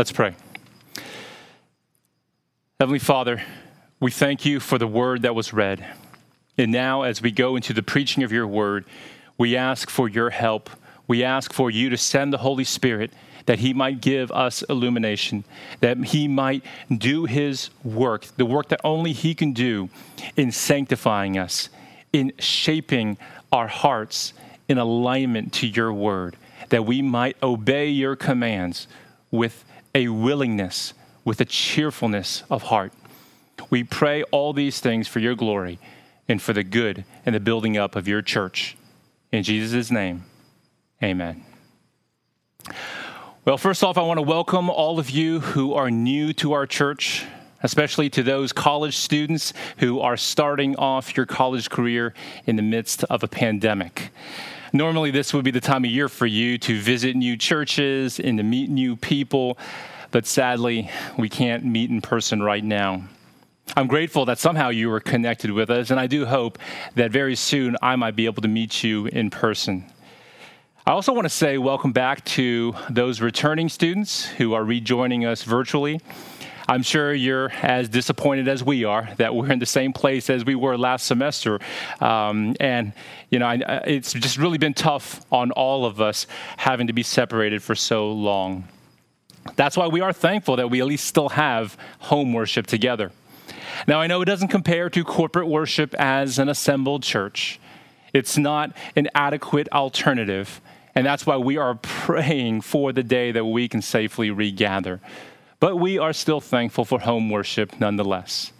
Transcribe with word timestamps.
Let's 0.00 0.12
pray. 0.12 0.34
Heavenly 2.80 2.98
Father, 2.98 3.42
we 4.00 4.10
thank 4.10 4.46
you 4.46 4.58
for 4.58 4.78
the 4.78 4.86
word 4.86 5.20
that 5.20 5.34
was 5.34 5.52
read. 5.52 5.84
And 6.56 6.72
now, 6.72 7.02
as 7.02 7.20
we 7.20 7.30
go 7.30 7.54
into 7.54 7.74
the 7.74 7.82
preaching 7.82 8.22
of 8.22 8.32
your 8.32 8.46
word, 8.46 8.86
we 9.36 9.58
ask 9.58 9.90
for 9.90 10.08
your 10.08 10.30
help. 10.30 10.70
We 11.06 11.22
ask 11.22 11.52
for 11.52 11.70
you 11.70 11.90
to 11.90 11.98
send 11.98 12.32
the 12.32 12.38
Holy 12.38 12.64
Spirit 12.64 13.12
that 13.44 13.58
he 13.58 13.74
might 13.74 14.00
give 14.00 14.32
us 14.32 14.62
illumination, 14.70 15.44
that 15.80 15.98
he 15.98 16.28
might 16.28 16.64
do 16.88 17.26
his 17.26 17.68
work, 17.84 18.24
the 18.38 18.46
work 18.46 18.70
that 18.70 18.80
only 18.82 19.12
he 19.12 19.34
can 19.34 19.52
do 19.52 19.90
in 20.34 20.50
sanctifying 20.50 21.36
us, 21.36 21.68
in 22.10 22.32
shaping 22.38 23.18
our 23.52 23.68
hearts 23.68 24.32
in 24.66 24.78
alignment 24.78 25.52
to 25.52 25.66
your 25.66 25.92
word, 25.92 26.36
that 26.70 26.86
we 26.86 27.02
might 27.02 27.36
obey 27.42 27.90
your 27.90 28.16
commands 28.16 28.88
with 29.30 29.62
a 29.94 30.08
willingness, 30.08 30.94
with 31.24 31.40
a 31.40 31.44
cheerfulness 31.44 32.42
of 32.50 32.64
heart. 32.64 32.92
We 33.68 33.84
pray 33.84 34.22
all 34.24 34.52
these 34.52 34.80
things 34.80 35.06
for 35.06 35.18
your 35.18 35.34
glory 35.34 35.78
and 36.28 36.40
for 36.40 36.52
the 36.52 36.62
good 36.62 37.04
and 37.26 37.34
the 37.34 37.40
building 37.40 37.76
up 37.76 37.96
of 37.96 38.08
your 38.08 38.22
church. 38.22 38.76
In 39.32 39.42
Jesus' 39.42 39.90
name, 39.90 40.24
amen. 41.02 41.44
Well, 43.44 43.58
first 43.58 43.82
off, 43.82 43.98
I 43.98 44.02
want 44.02 44.18
to 44.18 44.22
welcome 44.22 44.70
all 44.70 44.98
of 44.98 45.10
you 45.10 45.40
who 45.40 45.74
are 45.74 45.90
new 45.90 46.32
to 46.34 46.52
our 46.52 46.66
church, 46.66 47.24
especially 47.62 48.10
to 48.10 48.22
those 48.22 48.52
college 48.52 48.96
students 48.96 49.52
who 49.78 50.00
are 50.00 50.16
starting 50.16 50.76
off 50.76 51.16
your 51.16 51.26
college 51.26 51.70
career 51.70 52.14
in 52.46 52.56
the 52.56 52.62
midst 52.62 53.04
of 53.04 53.22
a 53.22 53.28
pandemic. 53.28 54.10
Normally, 54.72 55.10
this 55.10 55.34
would 55.34 55.44
be 55.44 55.50
the 55.50 55.60
time 55.60 55.84
of 55.84 55.90
year 55.90 56.08
for 56.08 56.26
you 56.26 56.56
to 56.58 56.78
visit 56.78 57.16
new 57.16 57.36
churches 57.36 58.20
and 58.20 58.38
to 58.38 58.44
meet 58.44 58.70
new 58.70 58.94
people, 58.94 59.58
but 60.12 60.26
sadly, 60.26 60.88
we 61.18 61.28
can't 61.28 61.64
meet 61.64 61.90
in 61.90 62.00
person 62.00 62.40
right 62.40 62.62
now. 62.62 63.02
I'm 63.76 63.88
grateful 63.88 64.26
that 64.26 64.38
somehow 64.38 64.68
you 64.68 64.88
were 64.88 65.00
connected 65.00 65.50
with 65.50 65.70
us, 65.70 65.90
and 65.90 65.98
I 65.98 66.06
do 66.06 66.24
hope 66.24 66.56
that 66.94 67.10
very 67.10 67.34
soon 67.34 67.76
I 67.82 67.96
might 67.96 68.14
be 68.14 68.26
able 68.26 68.42
to 68.42 68.48
meet 68.48 68.84
you 68.84 69.06
in 69.06 69.28
person. 69.30 69.90
I 70.86 70.92
also 70.92 71.12
want 71.12 71.24
to 71.24 71.30
say 71.30 71.58
welcome 71.58 71.92
back 71.92 72.24
to 72.26 72.74
those 72.88 73.20
returning 73.20 73.68
students 73.68 74.24
who 74.24 74.54
are 74.54 74.64
rejoining 74.64 75.24
us 75.24 75.42
virtually. 75.42 76.00
I'm 76.68 76.82
sure 76.82 77.12
you're 77.12 77.50
as 77.62 77.88
disappointed 77.88 78.48
as 78.48 78.62
we 78.62 78.84
are 78.84 79.08
that 79.16 79.34
we're 79.34 79.50
in 79.50 79.58
the 79.58 79.66
same 79.66 79.92
place 79.92 80.30
as 80.30 80.44
we 80.44 80.54
were 80.54 80.76
last 80.76 81.06
semester. 81.06 81.58
Um, 82.00 82.54
and, 82.60 82.92
you 83.30 83.38
know, 83.38 83.46
I, 83.46 83.82
it's 83.86 84.12
just 84.12 84.38
really 84.38 84.58
been 84.58 84.74
tough 84.74 85.24
on 85.32 85.50
all 85.52 85.84
of 85.84 86.00
us 86.00 86.26
having 86.56 86.86
to 86.88 86.92
be 86.92 87.02
separated 87.02 87.62
for 87.62 87.74
so 87.74 88.10
long. 88.12 88.68
That's 89.56 89.76
why 89.76 89.88
we 89.88 90.00
are 90.00 90.12
thankful 90.12 90.56
that 90.56 90.70
we 90.70 90.80
at 90.80 90.86
least 90.86 91.06
still 91.06 91.30
have 91.30 91.76
home 91.98 92.32
worship 92.32 92.66
together. 92.66 93.10
Now, 93.88 94.00
I 94.00 94.06
know 94.06 94.20
it 94.22 94.26
doesn't 94.26 94.48
compare 94.48 94.90
to 94.90 95.04
corporate 95.04 95.48
worship 95.48 95.94
as 95.94 96.38
an 96.38 96.48
assembled 96.48 97.02
church. 97.02 97.58
It's 98.12 98.36
not 98.36 98.76
an 98.96 99.08
adequate 99.14 99.68
alternative. 99.72 100.60
And 100.94 101.06
that's 101.06 101.24
why 101.24 101.36
we 101.36 101.56
are 101.56 101.74
praying 101.82 102.62
for 102.62 102.92
the 102.92 103.02
day 103.02 103.32
that 103.32 103.44
we 103.44 103.68
can 103.68 103.82
safely 103.82 104.30
regather 104.30 105.00
but 105.60 105.76
we 105.76 105.98
are 105.98 106.12
still 106.12 106.40
thankful 106.40 106.84
for 106.84 106.98
home 107.00 107.30
worship 107.30 107.78
nonetheless. 107.78 108.52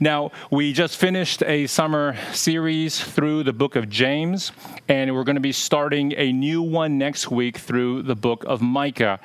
Now, 0.00 0.30
we 0.50 0.72
just 0.72 0.96
finished 0.96 1.42
a 1.42 1.66
summer 1.66 2.16
series 2.32 3.02
through 3.02 3.42
the 3.42 3.52
book 3.52 3.76
of 3.76 3.88
James, 3.88 4.52
and 4.88 5.14
we're 5.14 5.24
going 5.24 5.36
to 5.36 5.40
be 5.40 5.52
starting 5.52 6.14
a 6.16 6.32
new 6.32 6.62
one 6.62 6.98
next 6.98 7.30
week 7.30 7.58
through 7.58 8.02
the 8.02 8.14
book 8.14 8.44
of 8.46 8.62
Micah. 8.62 9.20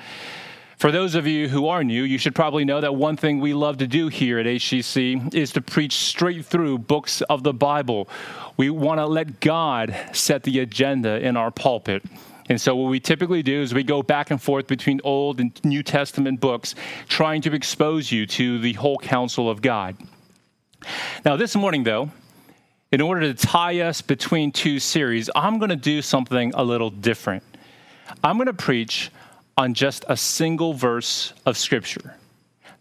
For 0.77 0.91
those 0.91 1.15
of 1.15 1.25
you 1.25 1.47
who 1.47 1.67
are 1.67 1.83
new, 1.83 2.03
you 2.03 2.17
should 2.17 2.35
probably 2.35 2.65
know 2.65 2.81
that 2.81 2.93
one 2.93 3.17
thing 3.17 3.39
we 3.39 3.53
love 3.53 3.77
to 3.77 3.87
do 3.87 4.09
here 4.09 4.37
at 4.37 4.45
HCC 4.45 5.33
is 5.33 5.51
to 5.53 5.61
preach 5.61 5.93
straight 5.93 6.45
through 6.45 6.79
books 6.79 7.21
of 7.21 7.41
the 7.43 7.53
Bible. 7.53 8.07
We 8.57 8.69
want 8.69 8.99
to 8.99 9.07
let 9.07 9.39
God 9.39 9.95
set 10.11 10.43
the 10.43 10.59
agenda 10.59 11.19
in 11.19 11.35
our 11.35 11.49
pulpit. 11.49 12.03
And 12.49 12.59
so, 12.59 12.75
what 12.75 12.89
we 12.89 12.99
typically 12.99 13.43
do 13.43 13.61
is 13.61 13.73
we 13.73 13.83
go 13.83 14.01
back 14.01 14.31
and 14.31 14.41
forth 14.41 14.67
between 14.67 15.01
Old 15.03 15.39
and 15.39 15.59
New 15.65 15.83
Testament 15.83 16.39
books, 16.39 16.75
trying 17.09 17.41
to 17.41 17.53
expose 17.53 18.11
you 18.11 18.25
to 18.27 18.59
the 18.59 18.73
whole 18.73 18.97
counsel 18.97 19.49
of 19.49 19.61
God. 19.61 19.97
Now, 21.25 21.35
this 21.35 21.55
morning, 21.55 21.83
though, 21.83 22.09
in 22.91 23.01
order 23.01 23.21
to 23.21 23.33
tie 23.33 23.81
us 23.81 24.01
between 24.01 24.51
two 24.51 24.79
series, 24.79 25.29
I'm 25.35 25.59
going 25.59 25.69
to 25.69 25.75
do 25.75 26.01
something 26.01 26.53
a 26.55 26.63
little 26.63 26.89
different. 26.89 27.43
I'm 28.23 28.37
going 28.37 28.47
to 28.47 28.53
preach 28.53 29.11
on 29.57 29.73
just 29.73 30.05
a 30.07 30.15
single 30.15 30.73
verse 30.73 31.33
of 31.45 31.57
Scripture. 31.57 32.15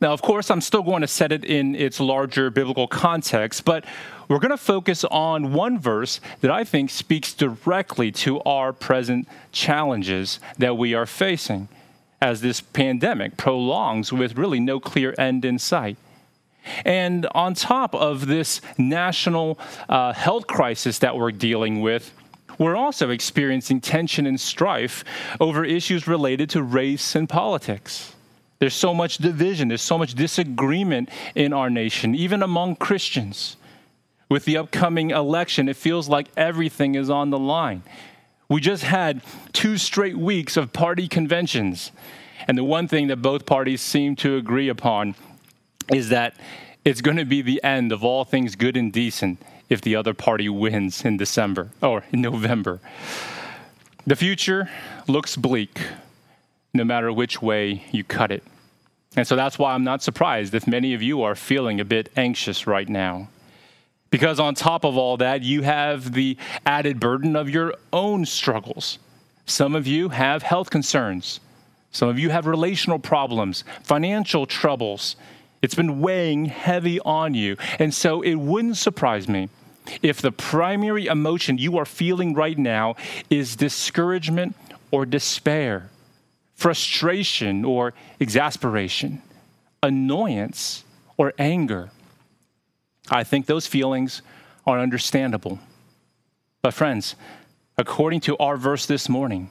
Now, 0.00 0.12
of 0.12 0.20
course, 0.22 0.50
I'm 0.50 0.60
still 0.60 0.82
going 0.82 1.00
to 1.00 1.08
set 1.08 1.32
it 1.32 1.44
in 1.44 1.74
its 1.74 1.98
larger 2.00 2.50
biblical 2.50 2.86
context, 2.86 3.64
but 3.64 3.84
we're 4.28 4.38
going 4.38 4.50
to 4.50 4.56
focus 4.56 5.04
on 5.04 5.52
one 5.52 5.78
verse 5.78 6.20
that 6.40 6.50
I 6.50 6.64
think 6.64 6.90
speaks 6.90 7.32
directly 7.32 8.10
to 8.12 8.40
our 8.40 8.72
present 8.72 9.28
challenges 9.52 10.40
that 10.58 10.76
we 10.76 10.94
are 10.94 11.06
facing 11.06 11.68
as 12.20 12.40
this 12.40 12.60
pandemic 12.60 13.36
prolongs 13.36 14.12
with 14.12 14.36
really 14.36 14.60
no 14.60 14.80
clear 14.80 15.14
end 15.18 15.44
in 15.44 15.58
sight. 15.58 15.96
And 16.84 17.26
on 17.32 17.54
top 17.54 17.94
of 17.94 18.26
this 18.26 18.60
national 18.76 19.58
uh, 19.88 20.12
health 20.12 20.46
crisis 20.46 20.98
that 20.98 21.16
we're 21.16 21.30
dealing 21.30 21.80
with, 21.80 22.12
we're 22.58 22.76
also 22.76 23.10
experiencing 23.10 23.80
tension 23.80 24.26
and 24.26 24.40
strife 24.40 25.04
over 25.40 25.64
issues 25.64 26.08
related 26.08 26.50
to 26.50 26.62
race 26.62 27.14
and 27.14 27.28
politics. 27.28 28.14
There's 28.58 28.74
so 28.74 28.94
much 28.94 29.18
division, 29.18 29.68
there's 29.68 29.82
so 29.82 29.98
much 29.98 30.14
disagreement 30.14 31.10
in 31.34 31.52
our 31.52 31.68
nation, 31.68 32.14
even 32.14 32.42
among 32.42 32.76
Christians. 32.76 33.56
With 34.28 34.44
the 34.44 34.56
upcoming 34.56 35.10
election, 35.10 35.68
it 35.68 35.76
feels 35.76 36.08
like 36.08 36.28
everything 36.36 36.94
is 36.94 37.10
on 37.10 37.30
the 37.30 37.38
line. 37.38 37.82
We 38.48 38.60
just 38.60 38.82
had 38.82 39.22
two 39.52 39.76
straight 39.76 40.16
weeks 40.16 40.56
of 40.56 40.72
party 40.72 41.08
conventions. 41.08 41.92
And 42.48 42.56
the 42.56 42.64
one 42.64 42.88
thing 42.88 43.08
that 43.08 43.16
both 43.16 43.46
parties 43.46 43.80
seem 43.80 44.16
to 44.16 44.36
agree 44.36 44.68
upon 44.68 45.14
is 45.92 46.08
that 46.10 46.34
it's 46.84 47.00
going 47.00 47.16
to 47.16 47.24
be 47.24 47.42
the 47.42 47.62
end 47.64 47.92
of 47.92 48.04
all 48.04 48.24
things 48.24 48.54
good 48.54 48.76
and 48.76 48.92
decent 48.92 49.42
if 49.68 49.80
the 49.80 49.96
other 49.96 50.14
party 50.14 50.48
wins 50.48 51.04
in 51.04 51.16
December 51.16 51.70
or 51.82 52.04
in 52.12 52.20
November. 52.20 52.80
The 54.06 54.16
future 54.16 54.70
looks 55.08 55.36
bleak 55.36 55.80
no 56.72 56.84
matter 56.84 57.12
which 57.12 57.42
way 57.42 57.84
you 57.90 58.04
cut 58.04 58.30
it. 58.30 58.44
And 59.16 59.26
so 59.26 59.34
that's 59.34 59.58
why 59.58 59.72
I'm 59.72 59.82
not 59.82 60.02
surprised 60.02 60.54
if 60.54 60.66
many 60.66 60.94
of 60.94 61.02
you 61.02 61.22
are 61.22 61.34
feeling 61.34 61.80
a 61.80 61.84
bit 61.84 62.12
anxious 62.16 62.66
right 62.66 62.88
now. 62.88 63.28
Because 64.10 64.38
on 64.38 64.54
top 64.54 64.84
of 64.84 64.96
all 64.96 65.16
that, 65.18 65.42
you 65.42 65.62
have 65.62 66.12
the 66.12 66.36
added 66.64 67.00
burden 67.00 67.36
of 67.36 67.50
your 67.50 67.74
own 67.92 68.24
struggles. 68.24 68.98
Some 69.46 69.74
of 69.74 69.86
you 69.86 70.10
have 70.10 70.42
health 70.42 70.70
concerns. 70.70 71.40
Some 71.90 72.08
of 72.08 72.18
you 72.18 72.30
have 72.30 72.46
relational 72.46 72.98
problems, 72.98 73.64
financial 73.82 74.46
troubles. 74.46 75.16
It's 75.62 75.74
been 75.74 76.00
weighing 76.00 76.46
heavy 76.46 77.00
on 77.00 77.34
you. 77.34 77.56
And 77.78 77.92
so 77.92 78.22
it 78.22 78.34
wouldn't 78.34 78.76
surprise 78.76 79.28
me 79.28 79.48
if 80.02 80.20
the 80.20 80.32
primary 80.32 81.06
emotion 81.06 81.58
you 81.58 81.78
are 81.78 81.84
feeling 81.84 82.34
right 82.34 82.58
now 82.58 82.96
is 83.30 83.56
discouragement 83.56 84.54
or 84.90 85.06
despair 85.06 85.90
frustration 86.56 87.64
or 87.64 87.92
exasperation, 88.18 89.22
annoyance 89.82 90.84
or 91.16 91.32
anger. 91.38 91.90
I 93.10 93.24
think 93.24 93.46
those 93.46 93.66
feelings 93.66 94.22
are 94.66 94.80
understandable. 94.80 95.58
But, 96.62 96.74
friends, 96.74 97.14
according 97.78 98.20
to 98.22 98.36
our 98.38 98.56
verse 98.56 98.86
this 98.86 99.08
morning, 99.08 99.50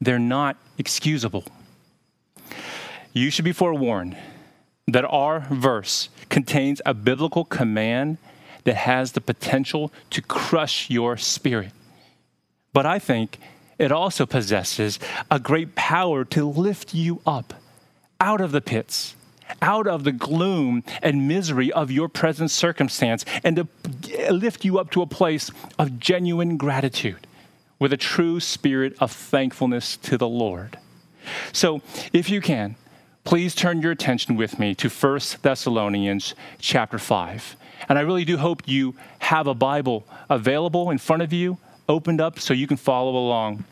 they're 0.00 0.18
not 0.18 0.56
excusable. 0.78 1.44
You 3.12 3.30
should 3.30 3.44
be 3.44 3.52
forewarned 3.52 4.16
that 4.86 5.04
our 5.04 5.40
verse 5.50 6.08
contains 6.28 6.80
a 6.84 6.94
biblical 6.94 7.44
command 7.44 8.18
that 8.64 8.76
has 8.76 9.12
the 9.12 9.20
potential 9.20 9.92
to 10.10 10.22
crush 10.22 10.90
your 10.90 11.16
spirit. 11.16 11.72
But 12.72 12.86
I 12.86 12.98
think 12.98 13.38
it 13.78 13.92
also 13.92 14.26
possesses 14.26 14.98
a 15.30 15.38
great 15.38 15.74
power 15.74 16.24
to 16.26 16.48
lift 16.48 16.94
you 16.94 17.20
up 17.26 17.54
out 18.20 18.40
of 18.40 18.52
the 18.52 18.60
pits, 18.60 19.16
out 19.62 19.86
of 19.86 20.04
the 20.04 20.12
gloom 20.12 20.82
and 21.02 21.28
misery 21.28 21.72
of 21.72 21.90
your 21.90 22.08
present 22.08 22.50
circumstance, 22.50 23.24
and 23.42 23.56
to 23.56 24.32
lift 24.32 24.64
you 24.64 24.78
up 24.78 24.90
to 24.90 25.02
a 25.02 25.06
place 25.06 25.50
of 25.78 25.98
genuine 25.98 26.56
gratitude 26.56 27.26
with 27.78 27.92
a 27.92 27.96
true 27.96 28.40
spirit 28.40 28.94
of 29.00 29.12
thankfulness 29.12 29.96
to 29.98 30.16
the 30.16 30.28
Lord. 30.28 30.78
So, 31.52 31.80
if 32.12 32.28
you 32.30 32.40
can, 32.40 32.76
please 33.24 33.54
turn 33.54 33.80
your 33.80 33.92
attention 33.92 34.36
with 34.36 34.58
me 34.58 34.74
to 34.76 34.88
1 34.88 35.20
Thessalonians 35.42 36.34
chapter 36.58 36.98
5. 36.98 37.56
And 37.88 37.98
I 37.98 38.02
really 38.02 38.24
do 38.24 38.36
hope 38.36 38.62
you 38.66 38.94
have 39.18 39.46
a 39.46 39.54
Bible 39.54 40.06
available 40.28 40.90
in 40.90 40.98
front 40.98 41.22
of 41.22 41.32
you 41.32 41.58
opened 41.88 42.20
up 42.20 42.38
so 42.38 42.54
you 42.54 42.66
can 42.66 42.76
follow 42.76 43.16
along. 43.16 43.64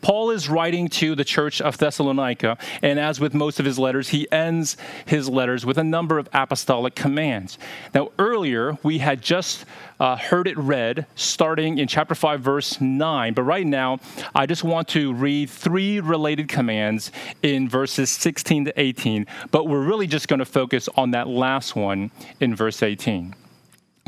Paul 0.00 0.30
is 0.30 0.48
writing 0.48 0.88
to 0.88 1.14
the 1.14 1.24
church 1.24 1.60
of 1.60 1.76
Thessalonica, 1.76 2.56
and 2.82 3.00
as 3.00 3.18
with 3.18 3.34
most 3.34 3.58
of 3.58 3.66
his 3.66 3.78
letters, 3.78 4.10
he 4.10 4.30
ends 4.30 4.76
his 5.06 5.28
letters 5.28 5.66
with 5.66 5.76
a 5.76 5.84
number 5.84 6.18
of 6.18 6.28
apostolic 6.32 6.94
commands. 6.94 7.58
Now, 7.92 8.10
earlier 8.18 8.78
we 8.84 8.98
had 8.98 9.22
just 9.22 9.64
uh, 9.98 10.16
heard 10.16 10.46
it 10.46 10.56
read 10.56 11.06
starting 11.16 11.78
in 11.78 11.88
chapter 11.88 12.14
5, 12.14 12.40
verse 12.40 12.80
9, 12.80 13.34
but 13.34 13.42
right 13.42 13.66
now 13.66 13.98
I 14.34 14.46
just 14.46 14.62
want 14.62 14.88
to 14.88 15.12
read 15.14 15.50
three 15.50 15.98
related 16.00 16.48
commands 16.48 17.10
in 17.42 17.68
verses 17.68 18.10
16 18.10 18.66
to 18.66 18.80
18, 18.80 19.26
but 19.50 19.66
we're 19.66 19.84
really 19.84 20.06
just 20.06 20.28
going 20.28 20.38
to 20.38 20.44
focus 20.44 20.88
on 20.96 21.10
that 21.12 21.26
last 21.26 21.74
one 21.74 22.12
in 22.40 22.54
verse 22.54 22.82
18. 22.82 23.34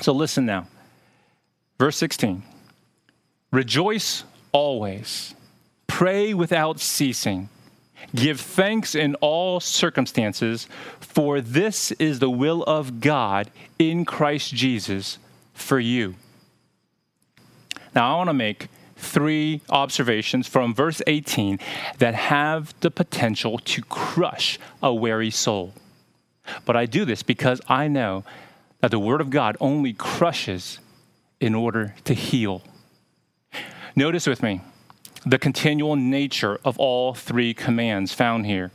So 0.03 0.13
listen 0.13 0.47
now. 0.47 0.69
Verse 1.79 1.97
16 1.97 2.43
Rejoice 3.51 4.25
always. 4.53 5.35
Pray 5.87 6.35
without 6.35 6.81
ceasing. 6.81 7.49
Give 8.15 8.41
thanks 8.41 8.95
in 8.95 9.15
all 9.17 9.61
circumstances, 9.61 10.69
for 11.01 11.41
this 11.41 11.93
is 11.93 12.19
the 12.19 12.31
will 12.31 12.63
of 12.65 13.01
God 13.01 13.51
in 13.79 14.05
Christ 14.05 14.55
Jesus 14.55 15.19
for 15.53 15.79
you. 15.79 16.15
Now, 17.95 18.15
I 18.15 18.17
want 18.17 18.29
to 18.29 18.35
make 18.35 18.69
three 18.97 19.61
observations 19.71 20.49
from 20.49 20.75
verse 20.75 21.01
18 21.07 21.59
that 21.99 22.15
have 22.15 22.75
the 22.81 22.91
potential 22.91 23.59
to 23.59 23.83
crush 23.83 24.59
a 24.83 24.93
weary 24.93 25.31
soul. 25.31 25.73
But 26.65 26.77
I 26.77 26.87
do 26.87 27.05
this 27.05 27.23
because 27.23 27.61
I 27.69 27.89
know 27.89 28.25
that 28.81 28.91
the 28.91 28.99
Word 28.99 29.21
of 29.21 29.31
God 29.31 29.57
only 29.61 29.93
crushes 29.93 30.79
in 31.41 31.55
order 31.55 31.95
to 32.05 32.15
heal. 32.15 32.63
Notice 33.97 34.27
with 34.27 34.43
me 34.43 34.61
the 35.27 35.39
continual 35.39 35.97
nature 35.97 36.59
of 36.65 36.79
all 36.79 37.15
three 37.15 37.55
commands 37.55 38.13
found 38.13 38.47
here. 38.47 38.71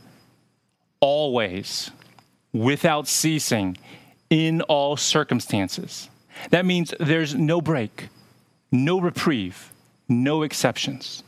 Always, 1.00 1.90
without 2.52 3.06
ceasing, 3.06 3.78
in 4.30 4.62
all 4.62 4.96
circumstances. 4.96 6.08
That 6.50 6.64
means 6.64 6.94
there's 7.00 7.34
no 7.34 7.60
break, 7.60 8.08
no 8.70 9.00
reprieve, 9.00 9.72
no 10.08 10.42
exceptions. 10.42 11.22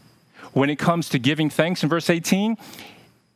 When 0.53 0.71
it 0.71 0.79
comes 0.79 1.09
to 1.11 1.19
giving 1.19 1.51
thanks 1.51 1.83
in 1.83 1.89
verse 1.89 2.09
18, 2.09 2.57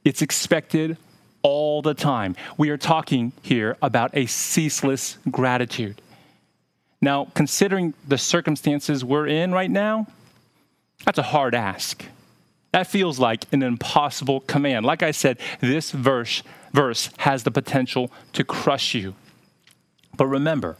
it's 0.04 0.22
expected 0.22 0.96
all 1.42 1.82
the 1.82 1.94
time. 1.94 2.36
We 2.56 2.70
are 2.70 2.76
talking 2.76 3.32
here 3.42 3.76
about 3.82 4.10
a 4.14 4.26
ceaseless 4.26 5.18
gratitude. 5.30 6.00
Now, 7.00 7.28
considering 7.34 7.94
the 8.06 8.18
circumstances 8.18 9.04
we're 9.04 9.26
in 9.26 9.52
right 9.52 9.70
now, 9.70 10.06
that's 11.04 11.18
a 11.18 11.22
hard 11.22 11.54
ask. 11.54 12.04
That 12.72 12.86
feels 12.86 13.18
like 13.18 13.44
an 13.52 13.62
impossible 13.62 14.40
command. 14.40 14.84
Like 14.84 15.02
I 15.02 15.10
said, 15.10 15.38
this 15.60 15.90
verse, 15.90 16.42
verse 16.72 17.10
has 17.18 17.42
the 17.42 17.50
potential 17.50 18.10
to 18.34 18.44
crush 18.44 18.94
you. 18.94 19.14
But 20.16 20.26
remember, 20.26 20.76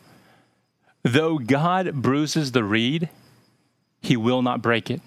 though 1.02 1.38
God 1.38 2.02
bruises 2.02 2.52
the 2.52 2.64
reed, 2.64 3.08
he 4.02 4.16
will 4.16 4.42
not 4.42 4.62
break 4.62 4.90
it. 4.90 5.00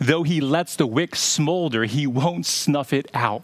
Though 0.00 0.22
he 0.22 0.40
lets 0.40 0.76
the 0.76 0.86
wick 0.86 1.14
smolder, 1.14 1.84
he 1.84 2.06
won't 2.06 2.46
snuff 2.46 2.92
it 2.92 3.10
out. 3.14 3.42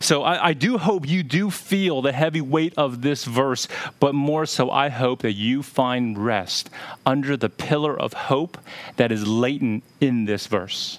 So 0.00 0.22
I, 0.22 0.48
I, 0.48 0.52
do 0.52 0.78
hope 0.78 1.08
you 1.08 1.22
do 1.22 1.50
feel 1.50 2.02
the 2.02 2.12
heavy 2.12 2.40
weight 2.40 2.74
of 2.76 3.02
this 3.02 3.24
verse, 3.24 3.68
but 4.00 4.14
more 4.14 4.44
so, 4.44 4.70
I 4.70 4.88
hope 4.88 5.22
that 5.22 5.32
you 5.32 5.62
find 5.62 6.18
rest 6.24 6.70
under 7.04 7.36
the 7.36 7.48
pillar 7.48 7.98
of 7.98 8.12
hope 8.12 8.58
that 8.96 9.12
is 9.12 9.26
latent 9.26 9.84
in 10.00 10.24
this 10.24 10.48
verse. 10.48 10.98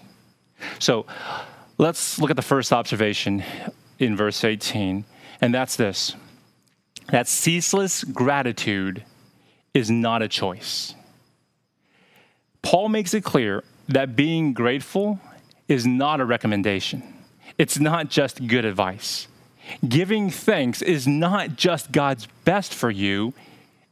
So 0.80 1.06
let's 1.78 2.18
look 2.20 2.30
at 2.30 2.38
the 2.38 2.42
first 2.42 2.72
observation 2.72 3.44
in 4.00 4.16
verse 4.16 4.44
18, 4.44 5.04
and 5.42 5.54
that's 5.54 5.76
this 5.76 6.16
that 7.10 7.28
ceaseless 7.28 8.04
gratitude 8.04 9.04
is 9.74 9.90
not 9.90 10.22
a 10.22 10.28
choice. 10.28 10.94
Paul 12.62 12.90
makes 12.90 13.14
it 13.14 13.24
clear 13.24 13.64
that 13.88 14.16
being 14.16 14.52
grateful 14.52 15.20
is 15.70 15.88
not 15.88 16.20
a 16.20 16.26
recommendation. 16.26 17.17
It's 17.58 17.80
not 17.80 18.10
just 18.10 18.48
good 18.48 18.66
advice. 18.66 19.28
Giving 19.88 20.30
thanks 20.30 20.82
is 20.82 21.08
not 21.08 21.56
just 21.56 21.92
God's 21.92 22.28
best 22.46 22.74
for 22.74 22.90
you, 22.90 23.34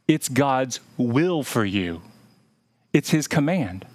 it's 0.08 0.28
God's 0.28 0.80
will 0.96 1.42
for 1.42 1.64
you. 1.64 2.02
It's 2.92 3.10
His 3.10 3.26
command. 3.26 3.86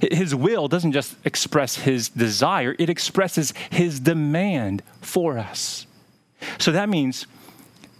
His 0.00 0.34
will 0.34 0.68
doesn't 0.68 0.92
just 0.92 1.16
express 1.24 1.76
His 1.76 2.08
desire, 2.08 2.74
it 2.78 2.88
expresses 2.88 3.52
His 3.70 4.00
demand 4.00 4.82
for 5.00 5.38
us. 5.38 5.86
So 6.58 6.72
that 6.72 6.88
means 6.88 7.26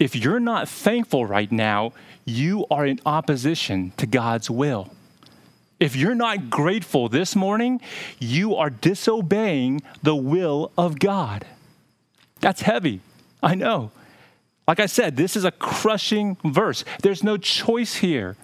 if 0.00 0.17
you're 0.17 0.41
not 0.41 0.69
thankful 0.69 1.26
right 1.26 1.50
now, 1.53 1.93
you 2.25 2.67
are 2.70 2.87
in 2.87 3.00
opposition 3.06 3.93
to 3.99 4.06
God's 4.06 4.50
will. 4.50 4.91
If 5.82 5.96
you're 5.96 6.14
not 6.14 6.49
grateful 6.49 7.08
this 7.08 7.34
morning, 7.34 7.81
you 8.20 8.55
are 8.55 8.70
disobeying 8.70 9.81
the 10.00 10.14
will 10.14 10.70
of 10.79 11.00
God. 11.00 11.44
That's 12.38 12.62
heavy. 12.62 13.00
I 13.43 13.56
know. 13.56 13.90
Like 14.69 14.79
I 14.79 14.87
said, 14.87 15.17
this 15.17 15.34
is 15.34 15.44
a 15.44 15.50
crushing 15.50 16.37
verse. 16.44 16.84
There's 17.02 17.25
no 17.25 17.37
choice 17.37 17.96
here, 17.96 18.37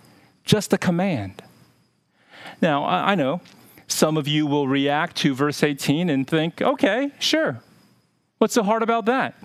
just 0.44 0.73
a 0.73 0.79
command. 0.79 1.44
Now, 2.61 2.85
I, 2.85 3.14
know 3.14 3.41
some 3.87 4.17
of 4.17 4.26
you 4.26 4.44
will 4.44 4.67
react 4.67 5.17
to 5.19 5.32
verse 5.32 5.62
18 5.62 6.11
and 6.11 6.26
think, 6.26 6.61
okay, 6.61 7.12
sure. 7.20 7.61
What's 8.38 8.55
so 8.55 8.64
hard 8.64 8.82
about 8.82 9.05
that? 9.05 9.37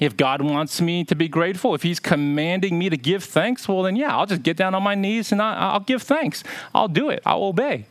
If 0.00 0.16
God 0.16 0.42
wants 0.42 0.80
me 0.80 1.04
to 1.04 1.14
be 1.14 1.28
grateful, 1.28 1.74
if 1.74 1.82
He's 1.82 2.00
commanding 2.00 2.78
me 2.78 2.90
to 2.90 2.96
give 2.96 3.22
thanks, 3.22 3.68
well, 3.68 3.82
then 3.82 3.96
yeah, 3.96 4.16
I'll 4.16 4.26
just 4.26 4.42
get 4.42 4.56
down 4.56 4.74
on 4.74 4.82
my 4.82 4.94
knees 4.94 5.30
and 5.30 5.40
I'll 5.40 5.80
give 5.80 6.02
thanks. 6.02 6.42
I'll 6.74 6.88
do 6.88 7.10
it, 7.10 7.22
I'll 7.24 7.44
obey. 7.44 7.86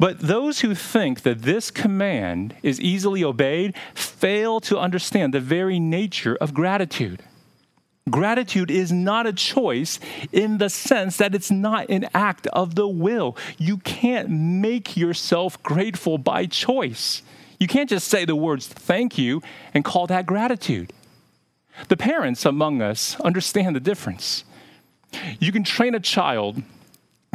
But 0.00 0.18
those 0.18 0.60
who 0.60 0.74
think 0.74 1.22
that 1.22 1.42
this 1.42 1.70
command 1.70 2.56
is 2.62 2.80
easily 2.80 3.22
obeyed 3.22 3.74
fail 3.94 4.58
to 4.60 4.78
understand 4.78 5.34
the 5.34 5.40
very 5.40 5.78
nature 5.78 6.36
of 6.36 6.54
gratitude. 6.54 7.22
Gratitude 8.08 8.70
is 8.70 8.90
not 8.90 9.26
a 9.26 9.32
choice 9.32 10.00
in 10.32 10.56
the 10.58 10.70
sense 10.70 11.18
that 11.18 11.34
it's 11.34 11.50
not 11.50 11.90
an 11.90 12.08
act 12.14 12.46
of 12.48 12.74
the 12.74 12.88
will. 12.88 13.36
You 13.58 13.76
can't 13.76 14.30
make 14.30 14.96
yourself 14.96 15.62
grateful 15.62 16.16
by 16.16 16.46
choice. 16.46 17.22
You 17.60 17.68
can't 17.68 17.90
just 17.90 18.08
say 18.08 18.24
the 18.24 18.34
words 18.34 18.66
thank 18.66 19.18
you 19.18 19.42
and 19.74 19.84
call 19.84 20.06
that 20.06 20.24
gratitude. 20.24 20.92
The 21.88 21.96
parents 21.96 22.46
among 22.46 22.80
us 22.80 23.20
understand 23.20 23.76
the 23.76 23.80
difference. 23.80 24.44
You 25.38 25.52
can 25.52 25.62
train 25.62 25.94
a 25.94 26.00
child 26.00 26.62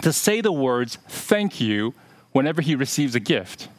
to 0.02 0.12
say 0.12 0.42
the 0.42 0.52
words 0.52 0.98
thank 1.08 1.62
you 1.62 1.94
whenever 2.32 2.62
he 2.62 2.76
receives 2.76 3.14
a 3.14 3.20
gift. 3.20 3.70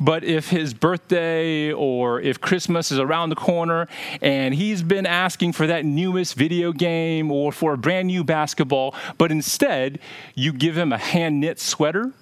But 0.00 0.24
if 0.24 0.48
his 0.48 0.74
birthday 0.74 1.72
or 1.72 2.20
if 2.20 2.40
Christmas 2.40 2.90
is 2.90 2.98
around 2.98 3.30
the 3.30 3.36
corner 3.36 3.88
and 4.22 4.54
he's 4.54 4.82
been 4.82 5.06
asking 5.06 5.52
for 5.52 5.66
that 5.66 5.84
newest 5.84 6.34
video 6.34 6.72
game 6.72 7.30
or 7.30 7.52
for 7.52 7.74
a 7.74 7.78
brand 7.78 8.06
new 8.06 8.24
basketball, 8.24 8.94
but 9.18 9.30
instead 9.30 9.98
you 10.34 10.52
give 10.52 10.78
him 10.78 10.92
a 10.92 10.98
hand 10.98 11.40
knit 11.40 11.60
sweater, 11.60 12.12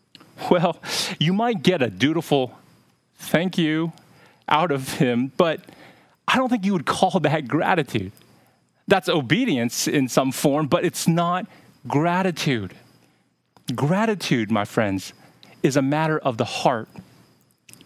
well, 0.50 0.78
you 1.18 1.32
might 1.32 1.62
get 1.62 1.82
a 1.82 1.90
dutiful 1.90 2.58
thank 3.20 3.58
you 3.58 3.92
out 4.48 4.72
of 4.72 4.94
him, 4.94 5.32
but 5.36 5.60
I 6.26 6.36
don't 6.36 6.48
think 6.48 6.64
you 6.64 6.72
would 6.72 6.86
call 6.86 7.20
that 7.20 7.46
gratitude. 7.46 8.12
That's 8.88 9.08
obedience 9.08 9.86
in 9.86 10.08
some 10.08 10.32
form, 10.32 10.66
but 10.66 10.84
it's 10.84 11.06
not 11.06 11.46
gratitude. 11.86 12.74
Gratitude, 13.74 14.50
my 14.50 14.64
friends, 14.64 15.12
is 15.62 15.76
a 15.76 15.82
matter 15.82 16.18
of 16.18 16.38
the 16.38 16.44
heart. 16.44 16.88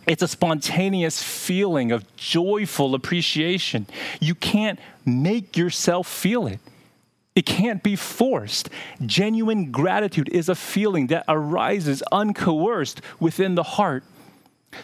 It's 0.06 0.22
a 0.22 0.28
spontaneous 0.28 1.22
feeling 1.22 1.92
of 1.92 2.16
joyful 2.16 2.94
appreciation. 2.94 3.86
You 4.20 4.34
can't 4.34 4.78
make 5.04 5.56
yourself 5.56 6.06
feel 6.06 6.46
it. 6.46 6.60
It 7.34 7.46
can't 7.46 7.82
be 7.82 7.96
forced. 7.96 8.70
Genuine 9.04 9.72
gratitude 9.72 10.28
is 10.30 10.48
a 10.48 10.54
feeling 10.54 11.08
that 11.08 11.24
arises 11.26 12.02
uncoerced 12.12 13.00
within 13.18 13.56
the 13.56 13.62
heart. 13.62 14.04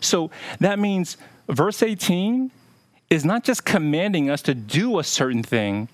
So 0.00 0.30
that 0.60 0.78
means 0.78 1.16
verse 1.48 1.82
18 1.82 2.50
is 3.08 3.24
not 3.24 3.44
just 3.44 3.64
commanding 3.64 4.30
us 4.30 4.42
to 4.42 4.54
do 4.54 4.98
a 4.98 5.04
certain 5.04 5.42
thing, 5.42 5.88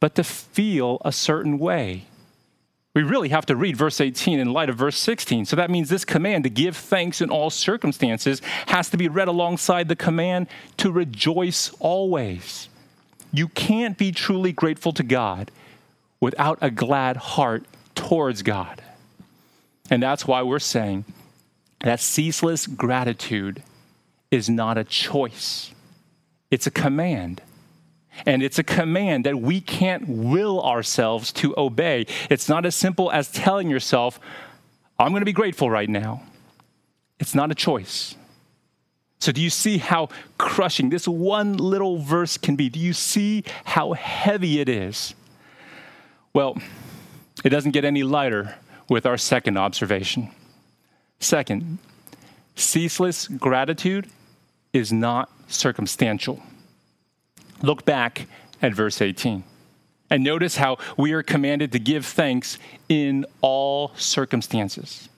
but 0.00 0.14
to 0.14 0.24
feel 0.24 0.98
a 1.04 1.12
certain 1.12 1.58
way. 1.58 2.04
We 2.94 3.02
really 3.02 3.30
have 3.30 3.44
to 3.46 3.56
read 3.56 3.76
verse 3.76 4.00
18 4.00 4.38
in 4.38 4.52
light 4.52 4.68
of 4.68 4.76
verse 4.76 4.96
16. 4.96 5.46
So 5.46 5.56
that 5.56 5.68
means 5.68 5.88
this 5.88 6.04
command 6.04 6.44
to 6.44 6.50
give 6.50 6.76
thanks 6.76 7.20
in 7.20 7.28
all 7.28 7.50
circumstances 7.50 8.40
has 8.66 8.88
to 8.90 8.96
be 8.96 9.08
read 9.08 9.26
alongside 9.26 9.88
the 9.88 9.96
command 9.96 10.46
to 10.76 10.92
rejoice 10.92 11.72
always. 11.80 12.68
You 13.32 13.48
can't 13.48 13.98
be 13.98 14.12
truly 14.12 14.52
grateful 14.52 14.92
to 14.92 15.02
God 15.02 15.50
without 16.20 16.58
a 16.60 16.70
glad 16.70 17.16
heart 17.16 17.64
towards 17.96 18.42
God. 18.42 18.80
And 19.90 20.00
that's 20.00 20.24
why 20.24 20.42
we're 20.42 20.60
saying 20.60 21.04
that 21.84 22.00
ceaseless 22.00 22.66
gratitude 22.66 23.62
is 24.30 24.48
not 24.48 24.78
a 24.78 24.84
choice, 24.84 25.72
it's 26.50 26.66
a 26.66 26.70
command. 26.70 27.40
And 28.26 28.44
it's 28.44 28.60
a 28.60 28.62
command 28.62 29.26
that 29.26 29.40
we 29.40 29.60
can't 29.60 30.08
will 30.08 30.62
ourselves 30.62 31.32
to 31.32 31.52
obey. 31.58 32.06
It's 32.30 32.48
not 32.48 32.64
as 32.64 32.76
simple 32.76 33.10
as 33.10 33.28
telling 33.28 33.68
yourself, 33.68 34.20
I'm 35.00 35.10
going 35.10 35.22
to 35.22 35.26
be 35.26 35.32
grateful 35.32 35.68
right 35.68 35.88
now. 35.88 36.22
It's 37.18 37.34
not 37.34 37.50
a 37.50 37.56
choice. 37.56 38.14
So, 39.18 39.32
do 39.32 39.42
you 39.42 39.50
see 39.50 39.78
how 39.78 40.10
crushing 40.38 40.90
this 40.90 41.08
one 41.08 41.56
little 41.56 41.98
verse 41.98 42.38
can 42.38 42.54
be? 42.54 42.68
Do 42.68 42.78
you 42.78 42.92
see 42.92 43.42
how 43.64 43.94
heavy 43.94 44.60
it 44.60 44.68
is? 44.68 45.14
Well, 46.32 46.56
it 47.44 47.48
doesn't 47.48 47.72
get 47.72 47.84
any 47.84 48.04
lighter 48.04 48.54
with 48.88 49.06
our 49.06 49.18
second 49.18 49.58
observation. 49.58 50.30
Second, 51.24 51.78
ceaseless 52.54 53.28
gratitude 53.28 54.08
is 54.74 54.92
not 54.92 55.30
circumstantial. 55.48 56.42
Look 57.62 57.86
back 57.86 58.26
at 58.60 58.74
verse 58.74 59.00
18 59.00 59.42
and 60.10 60.22
notice 60.22 60.56
how 60.56 60.76
we 60.98 61.12
are 61.14 61.22
commanded 61.22 61.72
to 61.72 61.78
give 61.78 62.04
thanks 62.04 62.58
in 62.90 63.24
all 63.40 63.92
circumstances. 63.96 65.08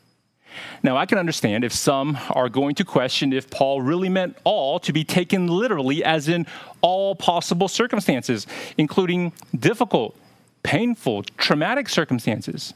Now, 0.80 0.96
I 0.96 1.06
can 1.06 1.18
understand 1.18 1.64
if 1.64 1.72
some 1.72 2.16
are 2.30 2.48
going 2.48 2.76
to 2.76 2.84
question 2.84 3.32
if 3.32 3.50
Paul 3.50 3.82
really 3.82 4.08
meant 4.08 4.36
all 4.44 4.78
to 4.80 4.92
be 4.92 5.02
taken 5.02 5.48
literally, 5.48 6.04
as 6.04 6.28
in 6.28 6.46
all 6.82 7.16
possible 7.16 7.66
circumstances, 7.66 8.46
including 8.78 9.32
difficult, 9.58 10.16
painful, 10.62 11.24
traumatic 11.36 11.88
circumstances. 11.88 12.74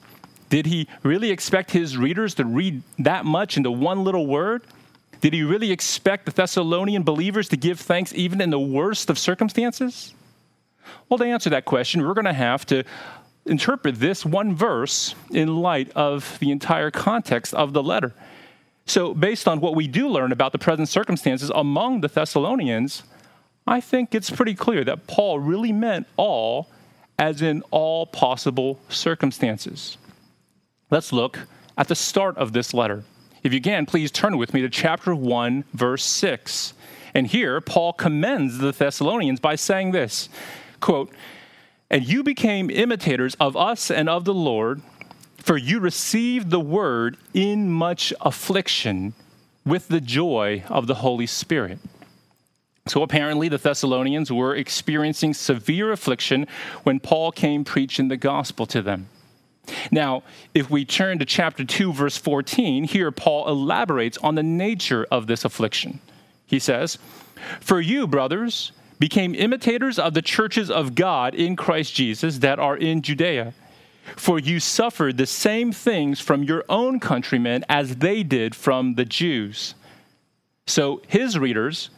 Did 0.50 0.66
he 0.66 0.88
really 1.02 1.30
expect 1.30 1.71
his 1.71 1.97
readers 1.97 2.35
to 2.35 2.45
read 2.45 2.83
that 2.99 3.25
much 3.25 3.57
into 3.57 3.71
one 3.71 4.04
little 4.04 4.26
word? 4.26 4.62
Did 5.21 5.33
he 5.33 5.45
really 5.45 5.71
expect 5.71 6.26
the 6.26 6.33
Thessalonian 6.33 7.04
believers 7.04 7.49
to 7.50 7.57
give 7.57 7.78
thanks 7.78 8.12
even 8.14 8.40
in 8.40 8.50
the 8.50 8.61
worst 8.61 9.11
of 9.11 9.19
circumstances? 9.19 10.12
Well, 11.09 11.19
to 11.19 11.25
answer 11.25 11.50
that 11.50 11.66
question, 11.66 12.02
we're 12.04 12.14
going 12.14 12.25
to 12.25 12.33
have 12.33 12.66
to 12.66 12.85
interpret 13.47 14.00
this 14.00 14.26
one 14.26 14.54
verse 14.54 15.14
in 15.30 15.57
light 15.57 15.92
of 15.95 16.37
the 16.40 16.50
entire 16.50 16.90
context 16.90 17.54
of 17.54 17.73
the 17.73 17.83
letter. 17.83 18.12
So, 18.87 19.14
based 19.14 19.47
on 19.47 19.61
what 19.61 19.76
we 19.76 19.87
do 19.87 20.09
learn 20.09 20.33
about 20.33 20.50
the 20.50 20.59
present 20.59 20.88
circumstances 20.88 21.50
among 21.54 22.00
the 22.00 22.09
Thessalonians, 22.09 23.04
I 23.69 23.80
think 23.80 24.16
it's 24.16 24.30
pretty 24.30 24.54
clear 24.54 24.83
that 24.83 25.07
Paul 25.07 25.38
really 25.38 25.71
meant 25.71 26.09
all, 26.16 26.69
as 27.19 27.40
in 27.40 27.62
all 27.71 28.07
possible 28.07 28.80
circumstances. 28.88 29.97
Let's 30.90 31.12
look 31.12 31.38
at 31.78 31.87
the 31.87 31.94
start 31.94 32.37
of 32.37 32.52
this 32.52 32.75
letter. 32.75 33.04
If 33.42 33.54
you 33.54 33.61
can, 33.61 33.87
please 33.87 34.11
turn 34.11 34.37
with 34.37 34.52
me 34.52 34.61
to 34.62 34.68
chapter 34.68 35.14
1, 35.14 35.64
verse 35.73 36.04
6. 36.04 36.75
And 37.14 37.26
here, 37.26 37.61
Paul 37.61 37.92
commends 37.92 38.59
the 38.59 38.73
Thessalonians 38.73 39.40
by 39.40 39.54
saying 39.54 39.92
this 39.92 40.28
quote, 40.80 41.12
and 41.90 42.06
you 42.06 42.23
became 42.23 42.70
imitators 42.70 43.35
of 43.40 43.56
us 43.56 43.90
and 43.90 44.09
of 44.09 44.25
the 44.25 44.35
Lord, 44.35 44.80
for 45.37 45.56
you 45.56 45.80
received 45.80 46.50
the 46.50 46.61
word 46.61 47.16
in 47.35 47.70
much 47.70 48.12
affliction 48.20 49.14
with 49.64 49.88
the 49.88 50.00
joy 50.00 50.62
of 50.68 50.87
the 50.87 50.97
Holy 50.97 51.26
Spirit. 51.26 51.78
So 52.87 53.02
apparently, 53.02 53.49
the 53.49 53.59
Thessalonians 53.59 54.32
were 54.32 54.54
experiencing 54.56 55.35
severe 55.35 55.92
affliction 55.92 56.47
when 56.82 56.99
Paul 56.99 57.30
came 57.30 57.64
preaching 57.64 58.09
the 58.09 58.16
gospel 58.16 58.66
to 58.66 58.82
them. 58.82 59.09
Now, 59.90 60.22
if 60.54 60.70
we 60.70 60.84
turn 60.84 61.18
to 61.18 61.24
chapter 61.24 61.64
2, 61.64 61.92
verse 61.92 62.16
14, 62.16 62.84
here 62.84 63.10
Paul 63.10 63.48
elaborates 63.48 64.18
on 64.18 64.34
the 64.34 64.42
nature 64.42 65.06
of 65.10 65.26
this 65.26 65.44
affliction. 65.44 66.00
He 66.46 66.58
says, 66.58 66.98
For 67.60 67.80
you, 67.80 68.06
brothers, 68.06 68.72
became 68.98 69.34
imitators 69.34 69.98
of 69.98 70.14
the 70.14 70.22
churches 70.22 70.70
of 70.70 70.94
God 70.94 71.34
in 71.34 71.56
Christ 71.56 71.94
Jesus 71.94 72.38
that 72.38 72.58
are 72.58 72.76
in 72.76 73.02
Judea. 73.02 73.54
For 74.16 74.38
you 74.38 74.60
suffered 74.60 75.16
the 75.16 75.26
same 75.26 75.72
things 75.72 76.20
from 76.20 76.42
your 76.42 76.64
own 76.68 77.00
countrymen 77.00 77.64
as 77.68 77.96
they 77.96 78.22
did 78.22 78.54
from 78.54 78.94
the 78.94 79.04
Jews. 79.04 79.74
So 80.66 81.02
his 81.06 81.38
readers 81.38 81.90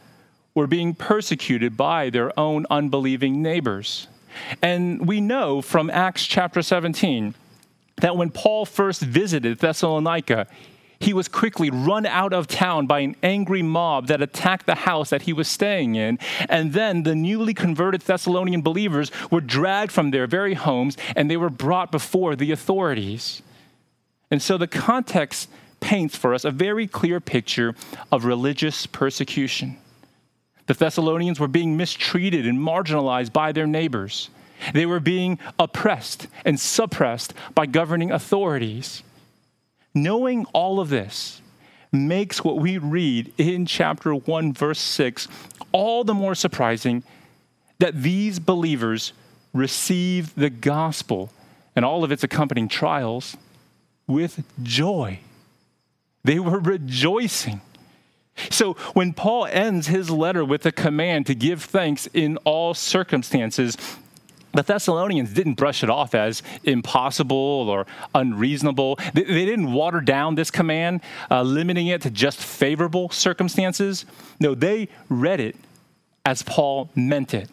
were 0.55 0.67
being 0.67 0.93
persecuted 0.93 1.75
by 1.75 2.09
their 2.09 2.37
own 2.39 2.65
unbelieving 2.69 3.41
neighbors. 3.41 4.07
And 4.61 5.07
we 5.07 5.21
know 5.21 5.61
from 5.61 5.89
Acts 5.89 6.25
chapter 6.25 6.61
17 6.61 7.35
that 8.03 8.17
when 8.17 8.29
Paul 8.29 8.65
first 8.65 9.01
visited 9.01 9.59
Thessalonica, 9.59 10.47
he 10.99 11.13
was 11.13 11.29
quickly 11.29 11.69
run 11.69 12.05
out 12.05 12.33
of 12.33 12.47
town 12.47 12.85
by 12.85 12.99
an 12.99 13.15
angry 13.23 13.61
mob 13.61 14.07
that 14.07 14.21
attacked 14.21 14.65
the 14.65 14.75
house 14.75 15.09
that 15.09 15.21
he 15.21 15.31
was 15.31 15.47
staying 15.47 15.95
in. 15.95 16.19
And 16.49 16.73
then 16.73 17.03
the 17.03 17.15
newly 17.15 17.53
converted 17.53 18.01
Thessalonian 18.01 18.61
believers 18.61 19.09
were 19.31 19.39
dragged 19.39 19.93
from 19.93 20.11
their 20.11 20.27
very 20.27 20.53
homes 20.53 20.97
and 21.15 21.31
they 21.31 21.37
were 21.37 21.49
brought 21.49 21.93
before 21.93 22.35
the 22.35 22.51
authorities. 22.51 23.41
And 24.29 24.41
so 24.41 24.57
the 24.57 24.67
context 24.67 25.49
paints 25.79 26.17
for 26.17 26.33
us 26.33 26.43
a 26.43 26.51
very 26.51 26.87
clear 26.87 27.21
picture 27.21 27.73
of 28.11 28.25
religious 28.25 28.85
persecution. 28.85 29.77
The 30.67 30.73
Thessalonians 30.73 31.39
were 31.39 31.47
being 31.47 31.77
mistreated 31.77 32.45
and 32.45 32.59
marginalized 32.59 33.31
by 33.31 33.53
their 33.53 33.67
neighbors. 33.67 34.29
They 34.73 34.85
were 34.85 34.99
being 34.99 35.39
oppressed 35.59 36.27
and 36.45 36.59
suppressed 36.59 37.33
by 37.53 37.65
governing 37.65 38.11
authorities. 38.11 39.03
Knowing 39.93 40.45
all 40.53 40.79
of 40.79 40.89
this 40.89 41.41
makes 41.91 42.43
what 42.43 42.57
we 42.57 42.77
read 42.77 43.31
in 43.37 43.65
chapter 43.65 44.15
1, 44.15 44.53
verse 44.53 44.79
6, 44.79 45.27
all 45.71 46.03
the 46.03 46.13
more 46.13 46.35
surprising 46.35 47.03
that 47.79 48.01
these 48.01 48.39
believers 48.39 49.13
received 49.53 50.35
the 50.35 50.49
gospel 50.49 51.31
and 51.75 51.85
all 51.85 52.03
of 52.03 52.11
its 52.11 52.23
accompanying 52.23 52.67
trials 52.67 53.37
with 54.07 54.43
joy. 54.61 55.19
They 56.23 56.39
were 56.39 56.59
rejoicing. 56.59 57.61
So 58.49 58.73
when 58.93 59.13
Paul 59.13 59.45
ends 59.45 59.87
his 59.87 60.09
letter 60.09 60.43
with 60.43 60.65
a 60.65 60.71
command 60.71 61.27
to 61.27 61.35
give 61.35 61.63
thanks 61.63 62.07
in 62.13 62.37
all 62.37 62.73
circumstances, 62.73 63.77
the 64.53 64.61
Thessalonians 64.61 65.33
didn't 65.33 65.55
brush 65.55 65.83
it 65.83 65.89
off 65.89 66.15
as 66.15 66.43
impossible 66.63 67.37
or 67.69 67.85
unreasonable. 68.13 68.97
They, 69.13 69.23
they 69.23 69.45
didn't 69.45 69.73
water 69.73 69.99
down 69.99 70.35
this 70.35 70.51
command, 70.51 71.01
uh, 71.29 71.41
limiting 71.41 71.87
it 71.87 72.01
to 72.03 72.09
just 72.09 72.37
favorable 72.37 73.09
circumstances. 73.09 74.05
No, 74.39 74.55
they 74.55 74.89
read 75.09 75.39
it 75.39 75.55
as 76.25 76.43
Paul 76.43 76.89
meant 76.95 77.33
it, 77.33 77.49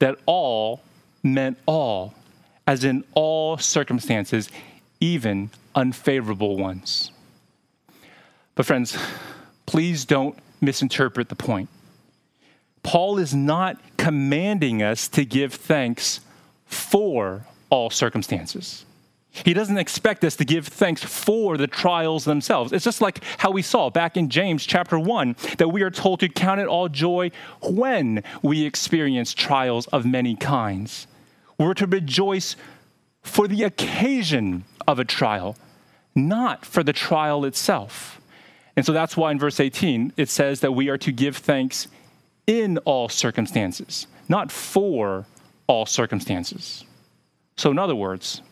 that 0.00 0.18
all 0.26 0.82
meant 1.22 1.56
all, 1.66 2.14
as 2.66 2.84
in 2.84 3.04
all 3.14 3.56
circumstances, 3.56 4.50
even 5.00 5.50
unfavorable 5.74 6.56
ones. 6.56 7.10
But, 8.54 8.66
friends, 8.66 8.96
please 9.66 10.04
don't 10.04 10.38
misinterpret 10.60 11.28
the 11.28 11.36
point. 11.36 11.68
Paul 12.82 13.18
is 13.18 13.34
not 13.34 13.80
commanding 13.96 14.82
us 14.82 15.08
to 15.08 15.24
give 15.24 15.54
thanks 15.54 16.20
for 16.66 17.46
all 17.70 17.90
circumstances. 17.90 18.84
He 19.30 19.52
doesn't 19.52 19.78
expect 19.78 20.22
us 20.22 20.36
to 20.36 20.44
give 20.44 20.68
thanks 20.68 21.02
for 21.02 21.56
the 21.56 21.66
trials 21.66 22.24
themselves. 22.24 22.72
It's 22.72 22.84
just 22.84 23.00
like 23.00 23.20
how 23.38 23.50
we 23.50 23.62
saw 23.62 23.90
back 23.90 24.16
in 24.16 24.28
James 24.28 24.64
chapter 24.64 24.96
1 24.96 25.34
that 25.58 25.68
we 25.68 25.82
are 25.82 25.90
told 25.90 26.20
to 26.20 26.28
count 26.28 26.60
it 26.60 26.68
all 26.68 26.88
joy 26.88 27.32
when 27.60 28.22
we 28.42 28.64
experience 28.64 29.34
trials 29.34 29.88
of 29.88 30.06
many 30.06 30.36
kinds. 30.36 31.08
We're 31.58 31.74
to 31.74 31.86
rejoice 31.86 32.54
for 33.22 33.48
the 33.48 33.64
occasion 33.64 34.64
of 34.86 35.00
a 35.00 35.04
trial, 35.04 35.56
not 36.14 36.64
for 36.64 36.84
the 36.84 36.92
trial 36.92 37.44
itself. 37.44 38.20
And 38.76 38.86
so 38.86 38.92
that's 38.92 39.16
why 39.16 39.32
in 39.32 39.38
verse 39.40 39.58
18 39.58 40.12
it 40.16 40.28
says 40.28 40.60
that 40.60 40.72
we 40.72 40.88
are 40.88 40.98
to 40.98 41.10
give 41.10 41.38
thanks 41.38 41.88
in 42.46 42.78
all 42.78 43.08
circumstances, 43.08 44.06
not 44.28 44.52
for 44.52 45.26
all 45.66 45.86
circumstances. 45.86 46.84
So, 47.56 47.70
in 47.70 47.78
other 47.78 47.94
words, 47.94 48.42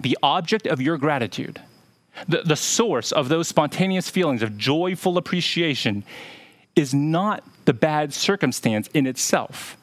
the 0.00 0.18
object 0.22 0.66
of 0.66 0.80
your 0.80 0.98
gratitude, 0.98 1.60
the, 2.28 2.42
the 2.42 2.56
source 2.56 3.12
of 3.12 3.28
those 3.28 3.48
spontaneous 3.48 4.08
feelings 4.08 4.42
of 4.42 4.56
joyful 4.56 5.18
appreciation, 5.18 6.04
is 6.74 6.92
not 6.94 7.44
the 7.64 7.72
bad 7.72 8.12
circumstance 8.12 8.88
in 8.94 9.06
itself. 9.06 9.76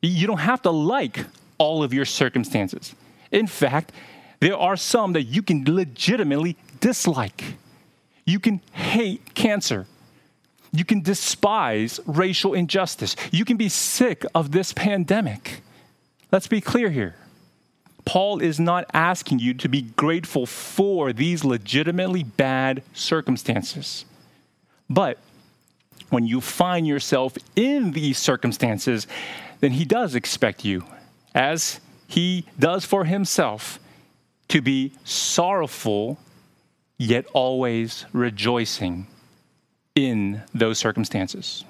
You 0.00 0.26
don't 0.26 0.38
have 0.38 0.62
to 0.62 0.70
like 0.70 1.26
all 1.58 1.82
of 1.82 1.92
your 1.92 2.04
circumstances. 2.04 2.94
In 3.30 3.46
fact, 3.46 3.92
there 4.40 4.56
are 4.56 4.76
some 4.76 5.12
that 5.12 5.24
you 5.24 5.42
can 5.42 5.64
legitimately 5.64 6.56
dislike. 6.80 7.56
You 8.24 8.40
can 8.40 8.60
hate 8.72 9.34
cancer. 9.34 9.86
You 10.72 10.84
can 10.84 11.02
despise 11.02 12.00
racial 12.06 12.54
injustice. 12.54 13.14
You 13.30 13.44
can 13.44 13.56
be 13.56 13.68
sick 13.68 14.24
of 14.34 14.52
this 14.52 14.72
pandemic. 14.72 15.60
Let's 16.32 16.46
be 16.48 16.62
clear 16.62 16.90
here. 16.90 17.14
Paul 18.04 18.40
is 18.40 18.58
not 18.58 18.86
asking 18.92 19.38
you 19.38 19.54
to 19.54 19.68
be 19.68 19.82
grateful 19.82 20.46
for 20.46 21.12
these 21.12 21.44
legitimately 21.44 22.24
bad 22.24 22.82
circumstances. 22.94 24.06
But 24.90 25.18
when 26.10 26.26
you 26.26 26.40
find 26.40 26.86
yourself 26.86 27.36
in 27.54 27.92
these 27.92 28.18
circumstances, 28.18 29.06
then 29.60 29.72
he 29.72 29.84
does 29.84 30.14
expect 30.14 30.64
you, 30.64 30.84
as 31.34 31.80
he 32.08 32.46
does 32.58 32.84
for 32.84 33.04
himself, 33.04 33.78
to 34.48 34.60
be 34.60 34.92
sorrowful, 35.04 36.18
yet 36.98 37.26
always 37.32 38.04
rejoicing 38.12 39.06
in 39.94 40.42
those 40.52 40.78
circumstances. 40.78 41.64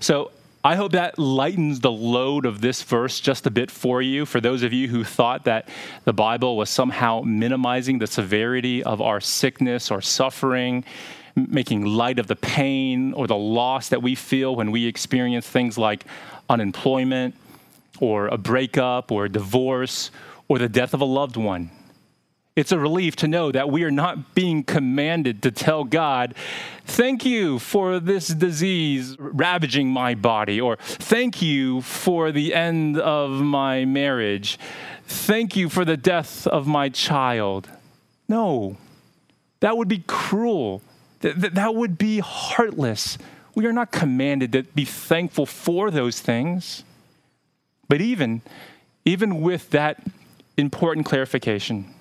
So 0.00 0.30
I 0.66 0.74
hope 0.74 0.90
that 0.92 1.16
lightens 1.16 1.78
the 1.78 1.92
load 1.92 2.44
of 2.44 2.60
this 2.60 2.82
verse 2.82 3.20
just 3.20 3.46
a 3.46 3.52
bit 3.52 3.70
for 3.70 4.02
you. 4.02 4.26
For 4.26 4.40
those 4.40 4.64
of 4.64 4.72
you 4.72 4.88
who 4.88 5.04
thought 5.04 5.44
that 5.44 5.68
the 6.02 6.12
Bible 6.12 6.56
was 6.56 6.70
somehow 6.70 7.20
minimizing 7.24 8.00
the 8.00 8.08
severity 8.08 8.82
of 8.82 9.00
our 9.00 9.20
sickness 9.20 9.92
or 9.92 10.00
suffering, 10.00 10.84
making 11.36 11.84
light 11.84 12.18
of 12.18 12.26
the 12.26 12.34
pain 12.34 13.12
or 13.12 13.28
the 13.28 13.36
loss 13.36 13.90
that 13.90 14.02
we 14.02 14.16
feel 14.16 14.56
when 14.56 14.72
we 14.72 14.86
experience 14.86 15.46
things 15.46 15.78
like 15.78 16.04
unemployment 16.50 17.36
or 18.00 18.26
a 18.26 18.36
breakup 18.36 19.12
or 19.12 19.26
a 19.26 19.28
divorce 19.28 20.10
or 20.48 20.58
the 20.58 20.68
death 20.68 20.94
of 20.94 21.00
a 21.00 21.04
loved 21.04 21.36
one. 21.36 21.70
It's 22.56 22.72
a 22.72 22.78
relief 22.78 23.16
to 23.16 23.28
know 23.28 23.52
that 23.52 23.68
we 23.68 23.84
are 23.84 23.90
not 23.90 24.34
being 24.34 24.64
commanded 24.64 25.42
to 25.42 25.50
tell 25.50 25.84
God, 25.84 26.34
thank 26.86 27.26
you 27.26 27.58
for 27.58 28.00
this 28.00 28.28
disease 28.28 29.14
ravaging 29.18 29.90
my 29.90 30.14
body, 30.14 30.58
or 30.58 30.78
thank 30.80 31.42
you 31.42 31.82
for 31.82 32.32
the 32.32 32.54
end 32.54 32.98
of 32.98 33.30
my 33.30 33.84
marriage, 33.84 34.58
thank 35.06 35.54
you 35.54 35.68
for 35.68 35.84
the 35.84 35.98
death 35.98 36.46
of 36.46 36.66
my 36.66 36.88
child. 36.88 37.68
No, 38.26 38.78
that 39.60 39.76
would 39.76 39.88
be 39.88 40.02
cruel. 40.06 40.80
That, 41.20 41.54
that 41.54 41.74
would 41.74 41.98
be 41.98 42.20
heartless. 42.20 43.18
We 43.54 43.66
are 43.66 43.72
not 43.72 43.92
commanded 43.92 44.52
to 44.52 44.62
be 44.62 44.86
thankful 44.86 45.44
for 45.44 45.90
those 45.90 46.20
things. 46.20 46.84
But 47.86 48.00
even, 48.00 48.40
even 49.04 49.42
with 49.42 49.70
that 49.70 50.02
important 50.56 51.04
clarification, 51.06 51.94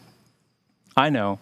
I 0.98 1.10
know 1.10 1.40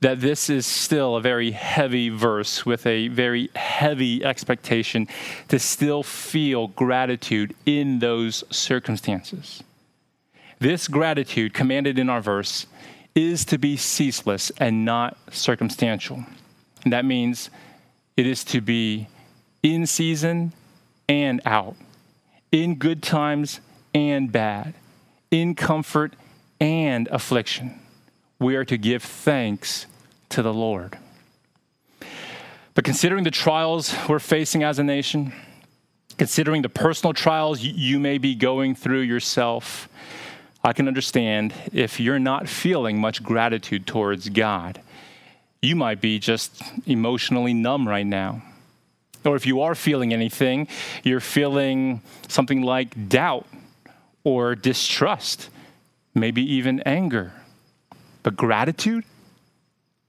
that 0.00 0.20
this 0.20 0.48
is 0.48 0.66
still 0.66 1.16
a 1.16 1.20
very 1.20 1.50
heavy 1.50 2.08
verse 2.08 2.64
with 2.64 2.86
a 2.86 3.08
very 3.08 3.50
heavy 3.54 4.24
expectation 4.24 5.06
to 5.48 5.58
still 5.58 6.02
feel 6.02 6.68
gratitude 6.68 7.54
in 7.66 7.98
those 7.98 8.42
circumstances. 8.50 9.62
This 10.58 10.88
gratitude 10.88 11.54
commanded 11.54 11.98
in 11.98 12.08
our 12.08 12.20
verse 12.20 12.66
is 13.14 13.44
to 13.46 13.58
be 13.58 13.76
ceaseless 13.76 14.50
and 14.58 14.84
not 14.84 15.16
circumstantial. 15.30 16.24
And 16.84 16.92
that 16.92 17.04
means 17.04 17.50
it 18.16 18.26
is 18.26 18.42
to 18.44 18.60
be 18.60 19.06
in 19.62 19.86
season 19.86 20.52
and 21.08 21.40
out, 21.44 21.76
in 22.50 22.76
good 22.76 23.02
times 23.02 23.60
and 23.94 24.32
bad, 24.32 24.74
in 25.30 25.54
comfort 25.54 26.14
and 26.58 27.06
affliction 27.08 27.79
we 28.40 28.56
are 28.56 28.64
to 28.64 28.78
give 28.78 29.02
thanks 29.02 29.86
to 30.30 30.42
the 30.42 30.52
Lord. 30.52 30.98
But 32.74 32.84
considering 32.84 33.24
the 33.24 33.30
trials 33.30 33.94
we're 34.08 34.18
facing 34.18 34.62
as 34.62 34.78
a 34.78 34.84
nation, 34.84 35.32
considering 36.16 36.62
the 36.62 36.68
personal 36.68 37.12
trials 37.12 37.60
you 37.60 38.00
may 38.00 38.18
be 38.18 38.34
going 38.34 38.74
through 38.74 39.00
yourself, 39.00 39.88
I 40.64 40.72
can 40.72 40.88
understand 40.88 41.52
if 41.72 42.00
you're 42.00 42.18
not 42.18 42.48
feeling 42.48 42.98
much 42.98 43.22
gratitude 43.22 43.86
towards 43.86 44.28
God. 44.30 44.80
You 45.62 45.76
might 45.76 46.00
be 46.00 46.18
just 46.18 46.62
emotionally 46.86 47.52
numb 47.52 47.86
right 47.86 48.06
now. 48.06 48.42
Or 49.24 49.36
if 49.36 49.44
you 49.44 49.60
are 49.60 49.74
feeling 49.74 50.14
anything, 50.14 50.68
you're 51.02 51.20
feeling 51.20 52.00
something 52.28 52.62
like 52.62 53.08
doubt 53.10 53.46
or 54.24 54.54
distrust, 54.54 55.50
maybe 56.14 56.42
even 56.54 56.80
anger. 56.80 57.32
But 58.22 58.36
gratitude? 58.36 59.04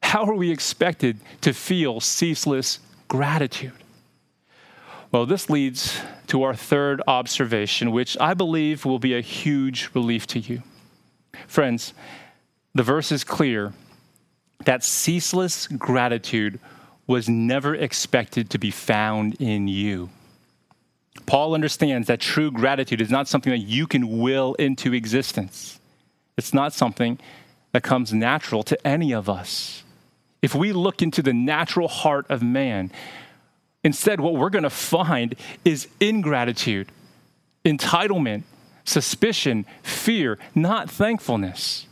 How 0.04 0.26
are 0.26 0.34
we 0.34 0.52
expected 0.52 1.20
to 1.42 1.54
feel 1.54 2.00
ceaseless 2.00 2.80
gratitude? 3.08 3.74
Well, 5.12 5.26
this 5.26 5.50
leads 5.50 6.00
to 6.28 6.44
our 6.44 6.56
third 6.56 7.02
observation, 7.08 7.92
which 7.92 8.18
I 8.20 8.34
believe 8.34 8.86
will 8.86 9.00
be 9.00 9.14
a 9.14 9.22
huge 9.22 9.90
relief 9.94 10.26
to 10.28 10.40
you. 10.40 10.64
Friends, 11.48 11.94
the 12.74 12.84
verse 12.84 13.12
is 13.12 13.24
clear 13.24 13.74
that 14.66 14.84
ceaseless 14.84 15.68
gratitude 15.68 16.60
was 17.08 17.28
never 17.28 17.76
expected 17.76 18.50
to 18.52 18.58
be 18.58 18.72
found 18.72 19.36
in 19.36 19.68
you. 19.68 20.10
Paul 21.26 21.54
understands 21.54 22.08
that 22.08 22.22
true 22.22 22.52
gratitude 22.52 23.02
is 23.02 23.10
not 23.10 23.28
something 23.28 23.52
that 23.52 23.60
you 23.60 23.88
can 23.88 24.20
will 24.20 24.54
into 24.56 24.94
existence. 24.94 25.80
It's 26.38 26.54
not 26.54 26.74
something 26.74 27.20
that 27.72 27.84
comes 27.84 28.14
natural 28.14 28.64
to 28.64 28.88
any 28.88 29.14
of 29.14 29.30
us. 29.30 29.84
If 30.42 30.56
we 30.56 30.74
look 30.74 31.02
into 31.02 31.22
the 31.22 31.34
natural 31.34 31.88
heart 31.88 32.26
of 32.30 32.42
man, 32.42 32.92
instead, 33.84 34.20
what 34.20 34.36
we're 34.36 34.50
going 34.50 34.64
to 34.64 34.70
find 34.70 35.36
is 35.64 35.88
ingratitude, 36.00 36.90
entitlement, 37.64 38.44
suspicion, 38.84 39.66
fear, 39.84 40.40
not 40.56 40.90
thankfulness. 40.90 41.86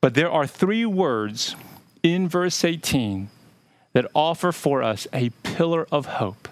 But 0.00 0.14
there 0.14 0.30
are 0.30 0.46
three 0.46 0.84
words 0.84 1.56
in 2.02 2.28
verse 2.28 2.64
18 2.64 3.28
that 3.92 4.06
offer 4.14 4.52
for 4.52 4.82
us 4.82 5.06
a 5.12 5.30
pillar 5.42 5.86
of 5.90 6.06
hope 6.06 6.48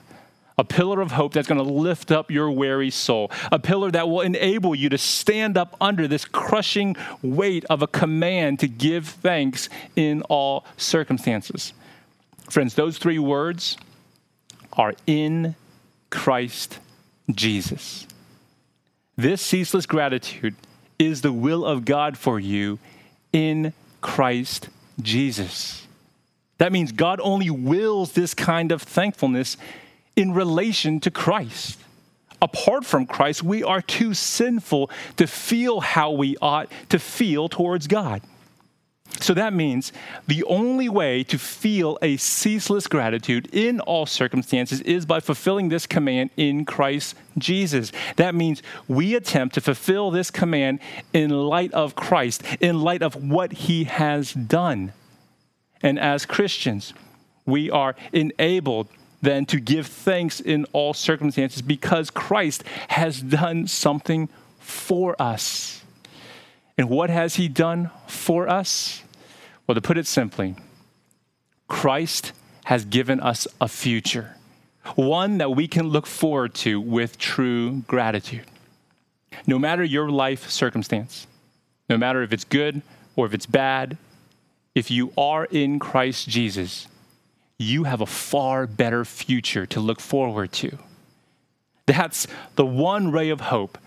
a 0.57 0.65
pillar 0.65 1.01
of 1.01 1.13
hope 1.13 1.33
that's 1.33 1.49
going 1.49 1.65
to 1.65 1.73
lift 1.73 2.13
up 2.13 2.31
your 2.31 2.51
weary 2.51 2.91
soul, 2.91 3.31
a 3.51 3.59
pillar 3.59 3.91
that 3.91 4.09
will 4.09 4.21
enable 4.21 4.75
you 4.75 4.89
to 4.89 4.99
stand 4.99 5.57
up 5.57 5.77
under 5.81 6.07
this 6.07 6.25
crushing 6.25 6.97
weight 7.23 7.65
of 7.67 7.83
a 7.83 7.87
command 7.87 8.61
to 8.61 8.69
give 8.69 9.09
thanks 9.09 9.69
in 9.97 10.23
all 10.23 10.65
circumstances. 10.77 11.73
Friends, 12.51 12.75
those 12.75 12.99
three 12.99 13.19
words 13.19 13.77
are 14.75 14.95
in 15.07 15.57
Christ 16.11 16.79
Jesus. 17.31 18.07
This 19.17 19.41
ceaseless 19.41 19.87
gratitude 19.87 20.55
is 20.99 21.23
the 21.23 21.33
will 21.33 21.65
of 21.65 21.85
God 21.85 22.17
for 22.17 22.39
you 22.39 22.79
in 23.33 23.73
Christ 24.01 24.69
Jesus. 25.01 25.87
That 26.59 26.73
means 26.73 26.93
God 26.93 27.21
only 27.23 27.51
wills 27.51 28.13
this 28.13 28.35
kind 28.35 28.71
of 28.71 28.83
thankfulness 28.83 29.57
in 30.17 30.33
relation 30.33 31.01
to 31.01 31.11
Christ. 31.11 31.79
Apart 32.43 32.85
from 32.85 33.07
Christ, 33.07 33.43
we 33.43 33.63
are 33.63 33.81
too 33.81 34.13
sinful 34.13 34.91
to 35.17 35.27
feel 35.27 35.81
how 35.81 36.11
we 36.11 36.37
ought 36.43 36.71
to 36.91 36.99
feel 36.99 37.49
towards 37.49 37.87
God. 37.87 38.23
So 39.21 39.33
that 39.35 39.53
means 39.53 39.93
the 40.27 40.43
only 40.45 40.89
way 40.89 41.23
to 41.25 41.39
feel 41.39 41.99
a 42.03 42.17
ceaseless 42.17 42.87
gratitude 42.87 43.49
in 43.53 43.81
all 43.81 44.07
circumstances 44.07 44.81
is 44.81 45.07
by 45.07 45.21
fulfilling 45.21 45.69
this 45.69 45.87
command 45.87 46.31
in 46.37 46.65
Christ 46.65 47.15
Jesus. 47.39 47.93
That 48.17 48.35
means 48.35 48.63
we 48.89 49.15
attempt 49.15 49.55
to 49.55 49.61
fulfill 49.61 50.11
this 50.11 50.31
command 50.31 50.81
in 51.13 51.31
light 51.31 51.73
of 51.73 51.95
Christ, 51.95 52.43
in 52.61 52.81
light 52.81 53.03
of 53.03 53.15
what 53.15 53.53
he 53.53 53.85
has 53.85 54.33
done. 54.33 54.93
And 55.83 55.99
as 55.99 56.27
Christians, 56.27 56.93
we 57.47 57.71
are 57.71 57.95
enabled 58.13 58.89
than 59.25 59.47
to 59.47 59.59
give 59.59 59.87
thanks 59.87 60.39
in 60.39 60.67
all 60.73 60.95
circumstances 60.95 61.63
because 61.63 62.11
Christ 62.11 62.63
has 62.89 63.21
done 63.21 63.67
something 63.67 64.29
for 64.59 65.21
us. 65.21 65.83
And 66.77 66.89
what 66.89 67.11
has 67.11 67.37
he 67.37 67.49
done 67.49 67.91
for 68.07 68.49
us? 68.49 69.03
Well, 69.67 69.75
to 69.75 69.81
put 69.81 69.97
it 69.97 70.07
simply, 70.07 70.57
Christ 71.69 72.33
has 72.65 72.85
given 72.85 73.21
us 73.21 73.47
a 73.61 73.69
future, 73.69 74.37
one 74.95 75.39
that 75.39 75.51
we 75.51 75.69
can 75.69 75.89
look 75.89 76.07
forward 76.07 76.55
to 76.55 76.81
with 76.81 77.19
true 77.19 77.83
gratitude. 77.87 78.45
No 79.47 79.59
matter 79.59 79.83
your 79.83 80.11
life 80.11 80.51
circumstance, 80.51 81.27
no 81.89 81.97
matter 81.97 82.23
if 82.23 82.33
it's 82.33 82.45
good 82.45 82.83
or 83.17 83.27
if 83.27 83.35
it's 83.35 83.47
bad, 83.47 83.97
if 84.75 84.91
you 84.91 85.13
are 85.17 85.47
in 85.47 85.79
Christ 85.79 86.29
Jesus, 86.29 86.89
you 87.59 87.85
have 87.85 88.01
a 88.01 88.07
far 88.07 88.67
better 88.67 89.05
future 89.05 89.67
to 89.67 89.81
look 89.81 90.01
forward 90.01 90.53
to. 90.53 90.79
That's 91.87 92.27
the 92.57 92.67
one 92.67 93.13
ray 93.13 93.31
of 93.31 93.41
hope 93.41 93.79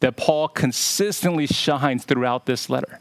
that 0.00 0.16
Paul 0.16 0.48
consistently 0.48 1.46
shines 1.46 2.04
throughout 2.04 2.46
this 2.46 2.70
letter. 2.70 2.98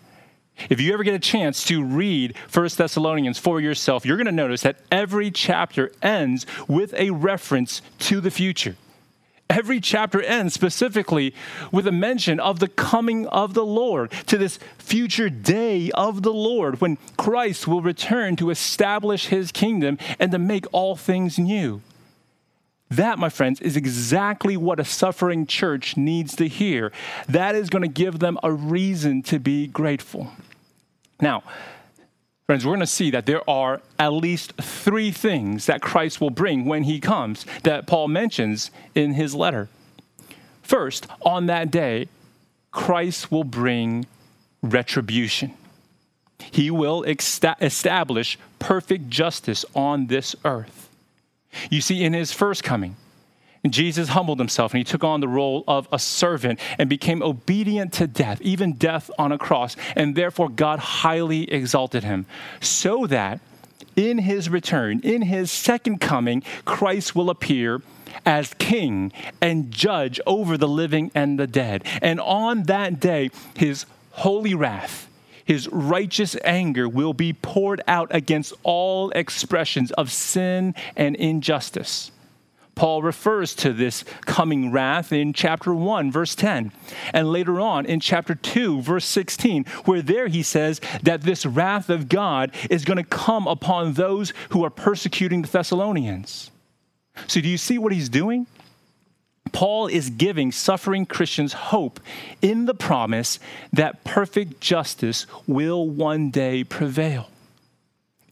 If 0.70 0.82
you 0.82 0.94
ever 0.94 1.04
get 1.04 1.14
a 1.14 1.20
chance 1.20 1.64
to 1.66 1.84
read 1.84 2.36
1 2.52 2.70
Thessalonians 2.76 3.40
for 3.40 3.62
yourself, 3.62 4.06
you're 4.06 4.18
going 4.18 4.26
to 4.26 4.32
notice 4.32 4.62
that 4.64 4.80
every 4.92 5.32
chapter 5.32 5.92
ends 6.02 6.46
with 6.68 6.94
a 6.96 7.12
reference 7.12 7.82
to 8.00 8.20
the 8.20 8.32
future. 8.32 8.76
Every 9.50 9.80
chapter 9.80 10.22
ends 10.22 10.54
specifically 10.54 11.34
with 11.72 11.88
a 11.88 11.92
mention 11.92 12.40
of 12.40 12.60
the 12.60 12.68
coming 12.68 13.26
of 13.28 13.56
the 13.56 13.66
Lord, 13.66 14.12
to 14.28 14.38
this 14.38 14.60
future 14.78 15.30
day 15.30 15.90
of 15.96 16.22
the 16.22 16.34
Lord 16.34 16.82
when 16.82 16.98
Christ 17.18 17.68
will 17.68 17.82
return 17.82 18.36
to 18.36 18.52
establish 18.52 19.28
his 19.28 19.52
kingdom 19.52 19.98
and 20.20 20.32
to 20.32 20.38
make 20.38 20.66
all 20.72 20.96
things 20.96 21.40
new. 21.40 21.82
That, 22.90 23.20
my 23.20 23.30
friends, 23.30 23.60
is 23.62 23.76
exactly 23.78 24.58
what 24.58 24.80
a 24.80 24.86
suffering 24.86 25.46
church 25.46 25.98
needs 25.98 26.36
to 26.38 26.48
hear. 26.48 26.92
That 27.28 27.56
is 27.56 27.70
going 27.70 27.84
to 27.84 27.88
give 27.88 28.20
them 28.20 28.40
a 28.42 28.52
reason 28.52 29.22
to 29.24 29.40
be 29.40 29.68
grateful. 29.68 30.32
Now, 31.22 31.44
Friends, 32.50 32.66
we're 32.66 32.72
going 32.72 32.80
to 32.80 32.88
see 32.88 33.12
that 33.12 33.28
there 33.28 33.48
are 33.48 33.80
at 34.00 34.12
least 34.12 34.54
three 34.54 35.12
things 35.12 35.68
that 35.68 35.84
Christ 35.84 36.20
will 36.20 36.32
bring 36.32 36.66
when 36.66 36.82
he 36.82 37.00
comes 37.00 37.46
that 37.62 37.86
Paul 37.86 38.08
mentions 38.08 38.72
in 38.96 39.14
his 39.14 39.36
letter. 39.36 39.70
First, 40.64 41.06
on 41.22 41.46
that 41.46 41.70
day, 41.70 42.08
Christ 42.72 43.32
will 43.32 43.44
bring 43.44 44.08
retribution. 44.64 45.54
He 46.40 46.72
will 46.72 47.04
establish 47.04 48.40
perfect 48.58 49.12
justice 49.12 49.64
on 49.76 50.08
this 50.08 50.36
earth. 50.44 50.90
You 51.70 51.82
see, 51.82 52.04
in 52.04 52.14
his 52.14 52.32
first 52.32 52.64
coming, 52.64 52.96
and 53.64 53.74
Jesus 53.74 54.10
humbled 54.10 54.40
himself 54.40 54.74
and 54.74 54.78
he 54.78 54.84
took 54.84 55.04
on 55.04 55.20
the 55.20 55.28
role 55.28 55.64
of 55.68 55.88
a 55.92 56.00
servant 56.00 56.60
and 56.78 56.90
became 56.90 57.22
obedient 57.22 57.94
to 57.94 58.08
death, 58.08 58.42
even 58.42 58.74
death 58.74 59.12
on 59.18 59.32
a 59.32 59.38
cross. 59.38 59.76
And 59.96 60.16
therefore, 60.16 60.50
God 60.50 60.80
highly 60.80 61.52
exalted 61.52 62.04
him 62.04 62.26
so 62.62 63.06
that 63.08 63.42
in 63.96 64.20
his 64.20 64.50
return, 64.50 65.02
in 65.04 65.24
his 65.24 65.52
second 65.52 66.00
coming, 66.00 66.42
Christ 66.64 67.16
will 67.16 67.30
appear 67.30 67.82
as 68.26 68.54
king 68.56 69.12
and 69.42 69.72
judge 69.72 70.20
over 70.26 70.58
the 70.58 70.68
living 70.68 71.12
and 71.14 71.38
the 71.38 71.48
dead. 71.48 71.84
And 72.02 72.20
on 72.22 72.64
that 72.64 73.00
day, 73.00 73.30
his 73.56 73.86
holy 74.12 74.54
wrath, 74.54 75.10
his 75.44 75.68
righteous 75.68 76.38
anger 76.44 76.88
will 76.88 77.14
be 77.14 77.34
poured 77.34 77.82
out 77.88 78.08
against 78.12 78.54
all 78.64 79.10
expressions 79.12 79.92
of 79.94 80.12
sin 80.12 80.76
and 80.96 81.16
injustice. 81.18 82.12
Paul 82.80 83.02
refers 83.02 83.54
to 83.56 83.74
this 83.74 84.06
coming 84.22 84.72
wrath 84.72 85.12
in 85.12 85.34
chapter 85.34 85.74
1, 85.74 86.14
verse 86.14 86.34
10, 86.34 86.72
and 87.14 87.30
later 87.30 87.60
on 87.60 87.86
in 87.86 88.00
chapter 88.00 88.36
2, 88.36 88.82
verse 88.82 89.04
16, 89.04 89.66
where 89.84 90.02
there 90.02 90.30
he 90.30 90.42
says 90.42 90.80
that 91.04 91.24
this 91.24 91.46
wrath 91.46 91.90
of 91.90 92.08
God 92.08 92.56
is 92.70 92.86
going 92.86 92.96
to 92.96 93.04
come 93.04 93.48
upon 93.48 93.96
those 93.96 94.32
who 94.52 94.64
are 94.64 94.70
persecuting 94.70 95.42
the 95.42 95.50
Thessalonians. 95.50 96.52
So, 97.28 97.42
do 97.42 97.50
you 97.50 97.58
see 97.58 97.78
what 97.78 97.92
he's 97.92 98.08
doing? 98.08 98.48
Paul 99.52 99.88
is 99.88 100.10
giving 100.10 100.54
suffering 100.54 101.06
Christians 101.06 101.52
hope 101.52 102.00
in 102.42 102.66
the 102.66 102.74
promise 102.74 103.40
that 103.74 104.06
perfect 104.06 104.62
justice 104.62 105.28
will 105.46 105.86
one 105.86 106.32
day 106.32 106.64
prevail. 106.64 107.30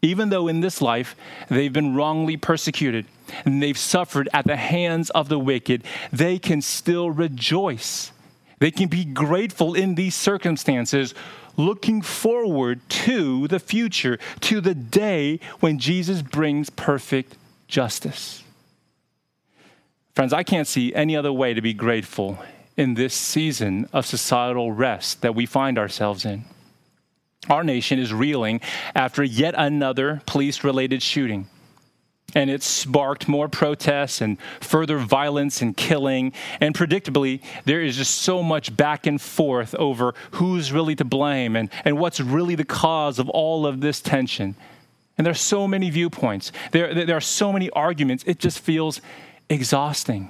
Even 0.02 0.28
though 0.28 0.48
in 0.48 0.60
this 0.60 0.80
life 0.80 1.16
they've 1.48 1.72
been 1.72 1.94
wrongly 1.94 2.36
persecuted 2.36 3.06
and 3.44 3.62
they've 3.62 3.78
suffered 3.78 4.28
at 4.32 4.46
the 4.46 4.56
hands 4.56 5.10
of 5.10 5.28
the 5.28 5.38
wicked, 5.38 5.84
they 6.12 6.38
can 6.38 6.62
still 6.62 7.10
rejoice. 7.10 8.12
They 8.58 8.70
can 8.70 8.88
be 8.88 9.04
grateful 9.04 9.74
in 9.74 9.94
these 9.94 10.14
circumstances, 10.14 11.14
looking 11.56 12.02
forward 12.02 12.80
to 12.88 13.48
the 13.48 13.58
future, 13.58 14.18
to 14.40 14.60
the 14.60 14.74
day 14.74 15.40
when 15.60 15.78
Jesus 15.78 16.22
brings 16.22 16.70
perfect 16.70 17.36
justice. 17.66 18.42
Friends, 20.14 20.32
I 20.32 20.42
can't 20.42 20.66
see 20.66 20.92
any 20.94 21.16
other 21.16 21.32
way 21.32 21.54
to 21.54 21.60
be 21.60 21.72
grateful 21.72 22.38
in 22.76 22.94
this 22.94 23.14
season 23.14 23.88
of 23.92 24.06
societal 24.06 24.72
rest 24.72 25.22
that 25.22 25.34
we 25.34 25.46
find 25.46 25.78
ourselves 25.78 26.24
in. 26.24 26.44
Our 27.48 27.64
nation 27.64 27.98
is 27.98 28.12
reeling 28.12 28.60
after 28.94 29.22
yet 29.22 29.54
another 29.56 30.22
police 30.26 30.64
related 30.64 31.02
shooting. 31.02 31.48
And 32.34 32.50
it 32.50 32.62
sparked 32.62 33.26
more 33.26 33.48
protests 33.48 34.20
and 34.20 34.36
further 34.60 34.98
violence 34.98 35.62
and 35.62 35.74
killing. 35.74 36.34
And 36.60 36.74
predictably, 36.74 37.42
there 37.64 37.80
is 37.80 37.96
just 37.96 38.16
so 38.16 38.42
much 38.42 38.76
back 38.76 39.06
and 39.06 39.20
forth 39.20 39.74
over 39.76 40.14
who's 40.32 40.70
really 40.70 40.94
to 40.96 41.06
blame 41.06 41.56
and, 41.56 41.70
and 41.84 41.98
what's 41.98 42.20
really 42.20 42.54
the 42.54 42.64
cause 42.64 43.18
of 43.18 43.30
all 43.30 43.66
of 43.66 43.80
this 43.80 44.02
tension. 44.02 44.56
And 45.16 45.26
there 45.26 45.32
are 45.32 45.34
so 45.34 45.66
many 45.66 45.90
viewpoints, 45.90 46.52
there, 46.70 46.94
there 46.94 47.16
are 47.16 47.20
so 47.20 47.52
many 47.52 47.70
arguments, 47.70 48.24
it 48.26 48.38
just 48.38 48.60
feels 48.60 49.00
exhausting. 49.48 50.28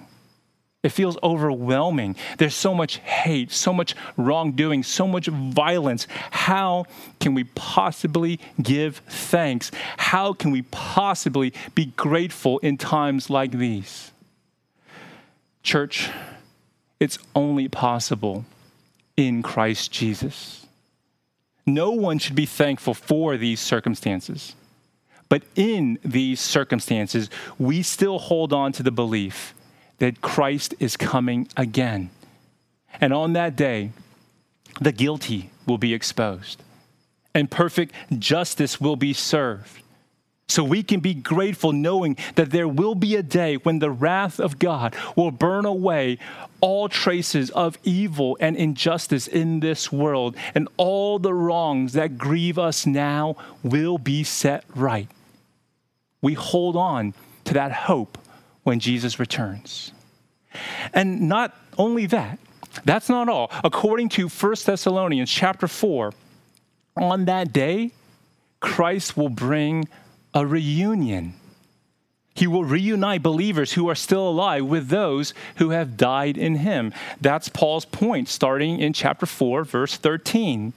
It 0.84 0.90
feels 0.90 1.18
overwhelming. 1.24 2.14
There's 2.38 2.54
so 2.54 2.72
much 2.72 2.98
hate, 2.98 3.50
so 3.50 3.72
much 3.72 3.96
wrongdoing, 4.16 4.84
so 4.84 5.08
much 5.08 5.26
violence. 5.26 6.06
How 6.30 6.84
can 7.18 7.34
we 7.34 7.44
possibly 7.44 8.38
give 8.62 8.98
thanks? 9.08 9.72
How 9.96 10.32
can 10.32 10.52
we 10.52 10.62
possibly 10.62 11.52
be 11.74 11.86
grateful 11.96 12.58
in 12.60 12.78
times 12.78 13.28
like 13.28 13.50
these? 13.50 14.12
Church, 15.64 16.10
it's 17.00 17.18
only 17.34 17.68
possible 17.68 18.44
in 19.16 19.42
Christ 19.42 19.90
Jesus. 19.90 20.64
No 21.66 21.90
one 21.90 22.20
should 22.20 22.36
be 22.36 22.46
thankful 22.46 22.94
for 22.94 23.36
these 23.36 23.60
circumstances. 23.60 24.54
But 25.28 25.42
in 25.56 25.98
these 26.04 26.40
circumstances, 26.40 27.28
we 27.58 27.82
still 27.82 28.18
hold 28.18 28.52
on 28.52 28.72
to 28.72 28.84
the 28.84 28.92
belief 28.92 29.54
that 29.98 30.20
Christ 30.20 30.74
is 30.78 30.96
coming 30.96 31.48
again. 31.56 32.10
And 33.00 33.12
on 33.12 33.32
that 33.34 33.56
day, 33.56 33.92
the 34.80 34.92
guilty 34.92 35.50
will 35.66 35.78
be 35.78 35.94
exposed 35.94 36.62
and 37.34 37.50
perfect 37.50 37.94
justice 38.18 38.80
will 38.80 38.96
be 38.96 39.12
served. 39.12 39.82
So 40.48 40.64
we 40.64 40.82
can 40.82 41.00
be 41.00 41.12
grateful 41.12 41.72
knowing 41.72 42.16
that 42.36 42.50
there 42.50 42.66
will 42.66 42.94
be 42.94 43.16
a 43.16 43.22
day 43.22 43.56
when 43.56 43.80
the 43.80 43.90
wrath 43.90 44.40
of 44.40 44.58
God 44.58 44.96
will 45.14 45.30
burn 45.30 45.66
away 45.66 46.18
all 46.60 46.88
traces 46.88 47.50
of 47.50 47.78
evil 47.84 48.36
and 48.40 48.56
injustice 48.56 49.28
in 49.28 49.60
this 49.60 49.92
world, 49.92 50.36
and 50.54 50.66
all 50.78 51.18
the 51.18 51.34
wrongs 51.34 51.92
that 51.92 52.16
grieve 52.16 52.58
us 52.58 52.86
now 52.86 53.36
will 53.62 53.98
be 53.98 54.24
set 54.24 54.64
right. 54.74 55.08
We 56.22 56.32
hold 56.32 56.76
on 56.76 57.12
to 57.44 57.54
that 57.54 57.70
hope 57.72 58.18
when 58.68 58.80
Jesus 58.80 59.18
returns. 59.18 59.92
And 60.92 61.22
not 61.22 61.56
only 61.78 62.04
that, 62.06 62.38
that's 62.84 63.08
not 63.08 63.28
all. 63.30 63.50
According 63.64 64.10
to 64.10 64.28
1 64.28 64.54
Thessalonians 64.66 65.30
chapter 65.30 65.66
4, 65.66 66.12
on 66.98 67.24
that 67.24 67.50
day, 67.50 67.92
Christ 68.60 69.16
will 69.16 69.30
bring 69.30 69.88
a 70.34 70.46
reunion. 70.46 71.32
He 72.34 72.46
will 72.46 72.62
reunite 72.62 73.22
believers 73.22 73.72
who 73.72 73.88
are 73.88 73.94
still 73.94 74.28
alive 74.28 74.66
with 74.66 74.88
those 74.88 75.32
who 75.56 75.70
have 75.70 75.96
died 75.96 76.36
in 76.36 76.56
him. 76.56 76.92
That's 77.22 77.48
Paul's 77.48 77.86
point, 77.86 78.28
starting 78.28 78.80
in 78.80 78.92
chapter 78.92 79.24
4, 79.24 79.64
verse 79.64 79.96
13. 79.96 80.74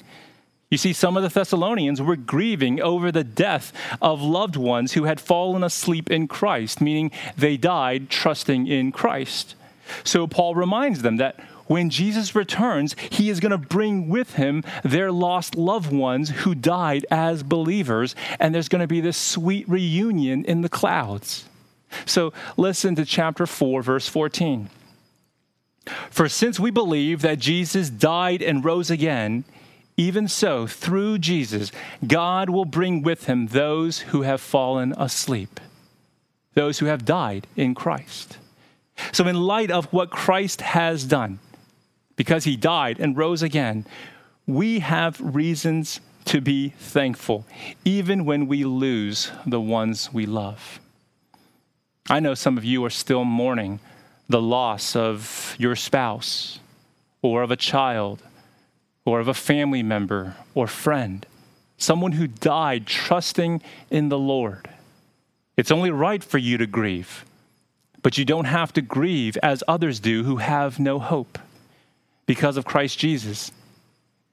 You 0.72 0.78
see, 0.78 0.94
some 0.94 1.18
of 1.18 1.24
the 1.24 1.30
Thessalonians 1.30 2.02
were 2.02 2.16
grieving 2.16 2.82
over 2.82 3.12
the 3.12 3.26
death 3.26 3.74
of 4.02 4.22
loved 4.22 4.56
ones 4.56 4.94
who 4.94 5.04
had 5.04 5.20
fallen 5.20 5.66
asleep 5.66 6.10
in 6.10 6.30
Christ, 6.30 6.80
meaning 6.80 7.12
they 7.36 7.58
died 7.58 8.10
trusting 8.10 8.68
in 8.68 8.94
Christ. 8.94 9.56
So 10.06 10.28
Paul 10.28 10.56
reminds 10.56 11.02
them 11.02 11.18
that 11.18 11.38
when 11.68 11.90
Jesus 11.90 12.36
returns, 12.36 12.96
he 13.10 13.30
is 13.30 13.42
going 13.42 13.52
to 13.52 13.58
bring 13.58 14.08
with 14.08 14.36
him 14.36 14.64
their 14.84 15.12
lost 15.12 15.56
loved 15.56 15.92
ones 15.92 16.30
who 16.30 16.56
died 16.56 17.06
as 17.12 17.44
believers, 17.44 18.16
and 18.40 18.56
there's 18.56 18.70
going 18.70 18.82
to 18.82 18.88
be 18.88 19.02
this 19.02 19.18
sweet 19.18 19.68
reunion 19.68 20.46
in 20.46 20.62
the 20.62 20.70
clouds. 20.70 21.46
So 22.06 22.32
listen 22.56 22.96
to 22.96 23.04
chapter 23.04 23.46
4, 23.46 23.82
verse 23.82 24.08
14. 24.08 24.70
For 26.10 26.30
since 26.30 26.62
we 26.62 26.72
believe 26.72 27.22
that 27.24 27.40
Jesus 27.40 27.90
died 27.90 28.42
and 28.42 28.64
rose 28.64 28.90
again, 28.90 29.44
even 30.02 30.28
so, 30.28 30.66
through 30.66 31.20
Jesus, 31.20 31.72
God 32.06 32.50
will 32.50 32.66
bring 32.66 33.04
with 33.04 33.26
him 33.26 33.48
those 33.48 34.00
who 34.00 34.24
have 34.24 34.42
fallen 34.42 34.96
asleep, 34.98 35.60
those 36.56 36.80
who 36.80 36.88
have 36.88 37.06
died 37.06 37.46
in 37.56 37.76
Christ. 37.76 38.40
So, 39.12 39.28
in 39.28 39.36
light 39.36 39.70
of 39.70 39.86
what 39.94 40.10
Christ 40.10 40.62
has 40.62 41.04
done, 41.04 41.38
because 42.16 42.46
he 42.46 42.56
died 42.56 43.00
and 43.00 43.16
rose 43.16 43.44
again, 43.44 43.86
we 44.48 44.80
have 44.80 45.22
reasons 45.22 46.02
to 46.26 46.42
be 46.42 46.70
thankful, 46.70 47.46
even 47.86 48.26
when 48.26 48.48
we 48.48 48.64
lose 48.64 49.32
the 49.46 49.62
ones 49.62 50.12
we 50.12 50.26
love. 50.26 50.80
I 52.10 52.20
know 52.20 52.34
some 52.34 52.58
of 52.58 52.66
you 52.66 52.84
are 52.86 52.90
still 52.90 53.24
mourning 53.24 53.80
the 54.28 54.42
loss 54.42 54.96
of 54.96 55.56
your 55.60 55.76
spouse 55.76 56.60
or 57.22 57.44
of 57.44 57.52
a 57.52 57.56
child 57.56 58.24
or 59.06 59.20
of 59.20 59.28
a 59.28 59.34
family 59.34 59.84
member 59.84 60.36
or 60.54 60.68
friend, 60.68 61.26
someone 61.78 62.14
who 62.14 62.28
died 62.28 62.86
trusting 62.86 63.62
in 63.90 64.10
the 64.10 64.20
Lord. 64.20 64.70
It's 65.58 65.72
only 65.72 65.92
right 65.92 66.24
for 66.24 66.38
you 66.38 66.58
to 66.58 66.68
grieve. 66.68 67.26
but 68.04 68.18
you 68.18 68.26
don't 68.26 68.46
have 68.46 68.74
to 68.74 68.82
grieve 68.82 69.38
as 69.44 69.64
others 69.68 70.00
do 70.00 70.24
who 70.24 70.38
have 70.38 70.80
no 70.80 71.00
hope. 71.00 71.38
Because 72.26 72.58
of 72.58 72.66
Christ 72.66 72.98
Jesus, 72.98 73.52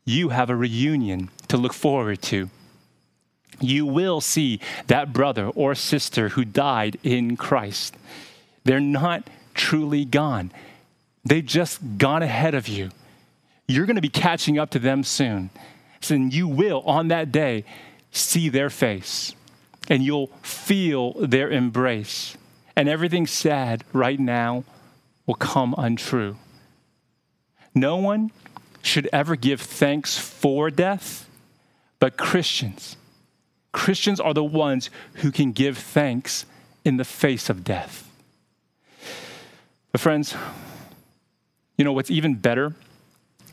you 0.04 0.31
have 0.31 0.50
a 0.50 0.57
reunion 0.57 1.31
to 1.48 1.57
look 1.57 1.74
forward 1.74 2.22
to. 2.22 2.48
You 3.61 3.85
will 3.87 4.20
see 4.20 4.61
that 4.87 5.12
brother 5.12 5.48
or 5.48 5.74
sister 5.74 6.31
who 6.31 6.44
died 6.44 6.98
in 7.02 7.37
Christ. 7.37 7.96
They're 8.64 8.81
not 8.81 9.28
truly 9.54 10.04
gone, 10.04 10.52
they've 11.24 11.44
just 11.44 11.98
gone 11.98 12.22
ahead 12.22 12.54
of 12.54 12.68
you. 12.68 12.90
You're 13.68 13.87
going 13.87 13.96
to 13.96 14.02
be 14.02 14.09
catching 14.09 14.59
up 14.59 14.70
to 14.70 14.78
them 14.78 15.04
soon. 15.04 15.50
So 16.00 16.14
you 16.14 16.48
will, 16.48 16.81
on 16.81 17.09
that 17.09 17.31
day, 17.31 17.64
see 18.11 18.48
their 18.48 18.70
face 18.70 19.35
and 19.88 20.02
you'll 20.02 20.28
feel 20.42 21.12
their 21.14 21.50
embrace. 21.50 22.37
And 22.76 22.88
everything 22.88 23.26
sad 23.26 23.85
right 23.92 24.18
now 24.18 24.64
will 25.26 25.35
come 25.35 25.74
untrue. 25.76 26.37
No 27.74 27.96
one 27.96 28.31
should 28.83 29.09
ever 29.12 29.37
give 29.37 29.61
thanks 29.61 30.18
for 30.18 30.70
death, 30.70 31.28
but 31.98 32.16
Christians. 32.16 32.96
Christians 33.72 34.20
are 34.20 34.35
the 34.35 34.44
ones 34.44 34.90
who 35.14 35.31
can 35.31 35.52
give 35.52 35.76
thanks 35.76 36.46
in 36.85 36.96
the 36.96 37.04
face 37.04 37.50
of 37.50 37.64
death. 37.64 38.11
But, 39.92 40.00
friends, 40.00 40.35
you 41.76 41.85
know 41.85 41.92
what's 41.92 42.11
even 42.11 42.35
better 42.35 42.74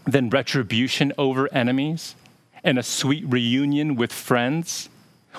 than 0.05 0.29
retribution 0.29 1.11
over 1.17 1.51
enemies 1.53 2.15
and 2.63 2.79
a 2.79 2.83
sweet 2.83 3.23
reunion 3.27 3.95
with 3.95 4.11
friends? 4.11 4.89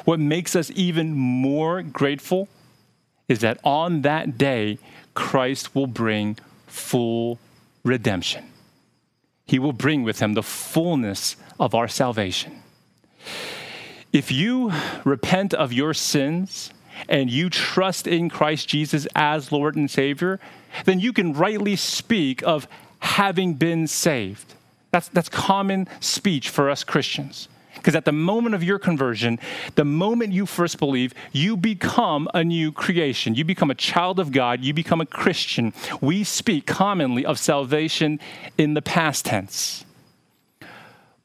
What 0.04 0.20
makes 0.20 0.54
us 0.54 0.70
even 0.74 1.14
more 1.14 1.82
grateful 1.82 2.48
is 3.28 3.40
that 3.40 3.58
on 3.64 4.02
that 4.02 4.38
day, 4.38 4.78
Christ 5.14 5.74
will 5.74 5.86
bring 5.86 6.36
full 6.66 7.38
redemption. 7.84 8.44
He 9.46 9.58
will 9.58 9.72
bring 9.72 10.02
with 10.02 10.20
him 10.20 10.34
the 10.34 10.42
fullness 10.42 11.36
of 11.58 11.74
our 11.74 11.88
salvation. 11.88 12.62
If 14.12 14.30
you 14.30 14.72
repent 15.04 15.54
of 15.54 15.72
your 15.72 15.94
sins 15.94 16.70
and 17.08 17.30
you 17.30 17.50
trust 17.50 18.06
in 18.06 18.28
Christ 18.28 18.68
Jesus 18.68 19.06
as 19.14 19.52
Lord 19.52 19.76
and 19.76 19.90
Savior, 19.90 20.40
then 20.84 21.00
you 21.00 21.12
can 21.12 21.32
rightly 21.32 21.76
speak 21.76 22.42
of 22.42 22.66
having 22.98 23.54
been 23.54 23.86
saved. 23.86 24.54
That's, 24.96 25.08
that's 25.08 25.28
common 25.28 25.88
speech 26.00 26.48
for 26.48 26.70
us 26.70 26.82
Christians. 26.82 27.48
Because 27.74 27.94
at 27.94 28.06
the 28.06 28.12
moment 28.12 28.54
of 28.54 28.64
your 28.64 28.78
conversion, 28.78 29.38
the 29.74 29.84
moment 29.84 30.32
you 30.32 30.46
first 30.46 30.78
believe, 30.78 31.12
you 31.32 31.54
become 31.54 32.30
a 32.32 32.42
new 32.42 32.72
creation. 32.72 33.34
You 33.34 33.44
become 33.44 33.70
a 33.70 33.74
child 33.74 34.18
of 34.18 34.32
God. 34.32 34.64
You 34.64 34.72
become 34.72 35.02
a 35.02 35.06
Christian. 35.06 35.74
We 36.00 36.24
speak 36.24 36.64
commonly 36.64 37.26
of 37.26 37.38
salvation 37.38 38.20
in 38.56 38.72
the 38.72 38.80
past 38.80 39.26
tense. 39.26 39.84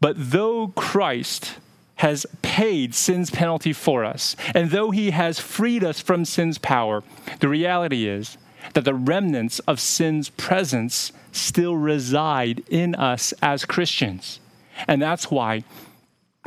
But 0.01 0.15
though 0.17 0.73
Christ 0.75 1.55
has 1.95 2.25
paid 2.41 2.93
sin's 2.93 3.29
penalty 3.29 3.71
for 3.71 4.03
us, 4.03 4.35
and 4.53 4.71
though 4.71 4.91
he 4.91 5.11
has 5.11 5.39
freed 5.39 5.85
us 5.85 6.01
from 6.01 6.25
sin's 6.25 6.57
power, 6.57 7.03
the 7.39 7.47
reality 7.47 8.05
is 8.05 8.37
that 8.73 8.85
the 8.85 8.93
remnants 8.93 9.59
of 9.59 9.79
sin's 9.79 10.29
presence 10.29 11.11
still 11.31 11.75
reside 11.75 12.63
in 12.69 12.95
us 12.95 13.33
as 13.41 13.65
Christians. 13.65 14.39
And 14.87 15.01
that's 15.01 15.29
why 15.29 15.63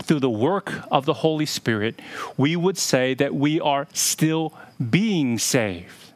through 0.02 0.20
the 0.20 0.30
work 0.30 0.72
of 0.90 1.06
the 1.06 1.14
Holy 1.14 1.46
Spirit, 1.46 2.00
we 2.36 2.56
would 2.56 2.76
say 2.76 3.14
that 3.14 3.34
we 3.34 3.60
are 3.60 3.86
still 3.92 4.52
being 4.90 5.38
saved. 5.38 6.12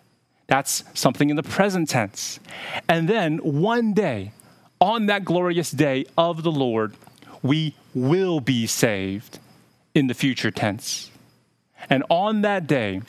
That's 0.49 0.83
something 0.95 1.31
in 1.31 1.37
the 1.37 1.43
present 1.43 1.89
tense. 1.89 2.41
And 2.89 3.09
then 3.09 3.39
one 3.39 3.93
day, 3.93 4.33
on 4.81 5.07
that 5.07 5.25
glorious 5.25 5.71
day 5.71 6.07
of 6.17 6.43
the 6.43 6.51
Lord, 6.51 6.95
we 7.43 7.75
will 7.95 8.41
be 8.41 8.67
saved 8.67 9.39
in 9.95 10.07
the 10.07 10.15
future 10.15 10.51
tense. 10.51 11.11
And 11.91 12.03
on 12.09 12.43
that 12.43 12.67
day, 12.67 13.03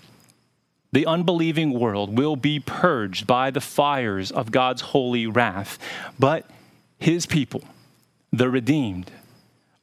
the 0.92 1.06
unbelieving 1.06 1.72
world 1.72 2.18
will 2.18 2.36
be 2.36 2.60
purged 2.60 3.28
by 3.28 3.52
the 3.52 3.62
fires 3.62 4.32
of 4.32 4.52
God's 4.52 4.82
holy 4.82 5.28
wrath. 5.28 5.78
But 6.18 6.50
his 6.98 7.26
people, 7.26 7.64
the 8.32 8.50
redeemed, 8.50 9.12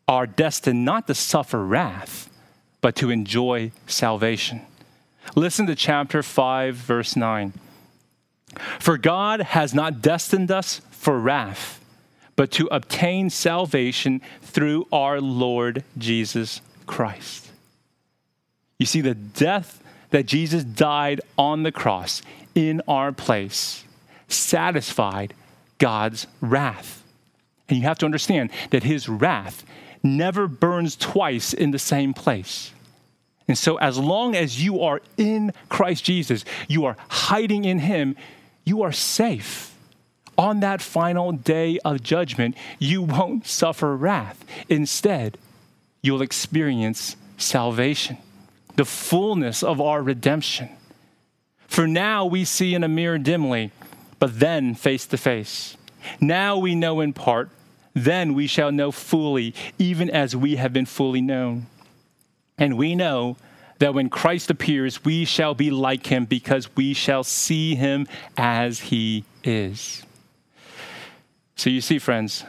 are 0.09 0.27
destined 0.27 0.85
not 0.85 1.07
to 1.07 1.15
suffer 1.15 1.65
wrath, 1.65 2.29
but 2.81 2.97
to 2.97 3.11
enjoy 3.11 3.73
salvation. 3.87 4.63
Listen 5.35 5.67
to 5.67 5.75
chapter 5.75 6.23
5, 6.23 6.75
verse 6.75 7.17
9. 7.17 7.53
For 8.79 8.97
God 8.97 9.41
has 9.41 9.75
not 9.75 10.01
destined 10.01 10.51
us 10.51 10.81
for 10.91 11.19
wrath, 11.19 11.81
but 12.37 12.51
to 12.53 12.69
obtain 12.71 13.31
salvation 13.31 14.21
through 14.43 14.87
our 14.93 15.21
Lord 15.21 15.85
Jesus 15.99 16.61
Christ. 16.87 17.51
You 18.79 18.87
see, 18.87 19.01
the 19.01 19.15
death 19.15 19.83
that 20.11 20.27
Jesus 20.27 20.65
died 20.65 21.21
on 21.37 21.63
the 21.63 21.73
cross 21.73 22.23
in 22.55 22.83
our 22.89 23.13
place 23.13 23.85
satisfied 24.29 25.35
God's 25.79 26.27
wrath. 26.41 27.03
And 27.69 27.79
you 27.79 27.85
have 27.85 27.99
to 27.99 28.07
understand 28.07 28.51
that 28.71 28.83
his 28.83 29.09
wrath 29.09 29.65
never 30.03 30.47
burns 30.47 30.97
twice 30.97 31.53
in 31.53 31.71
the 31.71 31.79
same 31.79 32.15
place. 32.15 32.73
And 33.49 33.57
so, 33.57 33.77
as 33.77 33.99
long 33.99 34.35
as 34.35 34.63
you 34.63 34.81
are 34.81 35.01
in 35.17 35.53
Christ 35.69 36.05
Jesus, 36.05 36.45
you 36.69 36.85
are 36.85 36.97
hiding 37.09 37.65
in 37.65 37.79
Him, 37.79 38.17
you 38.65 38.83
are 38.83 38.93
safe. 38.93 39.73
On 40.37 40.61
that 40.61 40.83
final 40.83 41.33
day 41.33 41.79
of 41.85 42.03
judgment, 42.03 42.57
you 42.79 43.03
won't 43.03 43.47
suffer 43.47 43.97
wrath. 43.97 44.45
Instead, 44.69 45.39
you'll 46.03 46.23
experience 46.23 47.17
salvation, 47.39 48.19
the 48.77 48.85
fullness 48.85 49.63
of 49.63 49.81
our 49.81 50.03
redemption. 50.03 50.69
For 51.67 51.87
now, 51.87 52.25
we 52.25 52.45
see 52.45 52.75
in 52.75 52.85
a 52.85 52.89
mirror 52.89 53.19
dimly, 53.19 53.73
but 54.19 54.39
then 54.39 54.75
face 54.75 55.07
to 55.07 55.17
face. 55.17 55.77
Now 56.21 56.59
we 56.59 56.75
know 56.75 57.01
in 57.01 57.13
part 57.13 57.51
then 57.97 58.35
we 58.35 58.47
shall 58.47 58.71
know 58.71 58.93
fully, 58.93 59.55
even 59.79 60.11
as 60.11 60.37
we 60.37 60.57
have 60.57 60.71
been 60.71 60.85
fully 60.85 61.23
known. 61.23 61.67
And 62.59 62.77
we 62.77 62.95
know 62.95 63.39
that 63.79 63.95
when 63.95 64.11
Christ 64.11 64.51
appears, 64.51 65.03
we 65.03 65.25
shall 65.25 65.55
be 65.55 65.71
like 65.71 66.07
him 66.07 66.27
because 66.27 66.77
we 66.77 66.93
shall 66.93 67.25
see 67.25 67.75
him 67.75 68.07
as 68.37 68.81
he 68.81 69.25
is. 69.43 70.03
So 71.57 71.71
you 71.71 71.81
see, 71.81 71.99
friends, 71.99 72.45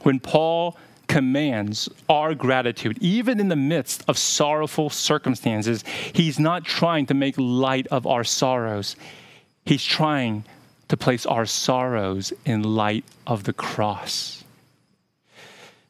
when 0.00 0.18
Paul 0.18 0.78
commands 1.12 1.90
our 2.08 2.34
gratitude, 2.34 2.96
even 3.02 3.38
in 3.38 3.48
the 3.48 3.54
midst 3.56 4.02
of 4.08 4.16
sorrowful 4.16 4.88
circumstances, 4.88 5.84
he's 6.14 6.38
not 6.38 6.64
trying 6.64 7.04
to 7.04 7.12
make 7.12 7.34
light 7.36 7.86
of 7.88 8.06
our 8.06 8.24
sorrows. 8.24 8.96
He's 9.66 9.84
trying 9.84 10.44
to 10.88 10.96
place 10.96 11.26
our 11.26 11.44
sorrows 11.44 12.32
in 12.46 12.62
light 12.62 13.04
of 13.26 13.44
the 13.44 13.52
cross. 13.52 14.42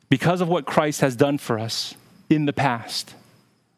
Because 0.09 0.41
of 0.41 0.49
what 0.49 0.67
Christ 0.67 1.03
has 1.03 1.15
done 1.15 1.39
for 1.39 1.57
us 1.57 1.95
in 2.29 2.47
the 2.47 2.53
past, 2.53 3.15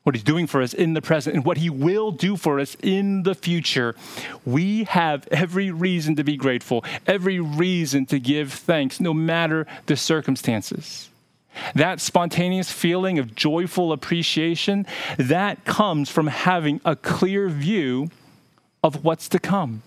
what 0.04 0.14
he's 0.14 0.24
doing 0.24 0.46
for 0.46 0.62
us 0.62 0.72
in 0.72 0.94
the 0.94 1.02
present, 1.02 1.37
and 1.37 1.44
what 1.44 1.59
he 1.59 1.68
will 1.68 2.11
do 2.11 2.38
for 2.38 2.59
us 2.59 2.74
in 2.83 3.22
the 3.22 3.35
future, 3.35 3.94
we 4.46 4.85
have 4.85 5.28
every 5.30 5.70
reason 5.70 6.16
to 6.16 6.24
be 6.24 6.38
grateful, 6.38 6.83
every 7.07 7.38
reason 7.38 8.07
to 8.07 8.18
give 8.18 8.50
thanks, 8.50 8.98
no 8.98 9.12
matter 9.12 9.66
the 9.85 9.96
circumstances. 9.96 11.11
That 11.75 12.01
spontaneous 12.01 12.71
feeling 12.71 13.19
of 13.19 13.35
joyful 13.35 13.93
appreciation, 13.93 14.87
that 15.19 15.64
comes 15.64 16.11
from 16.11 16.27
having 16.27 16.81
a 16.85 16.97
clear 16.97 17.49
view 17.49 18.11
of 18.83 19.05
what's 19.05 19.29
to 19.31 19.38
come 19.38 19.83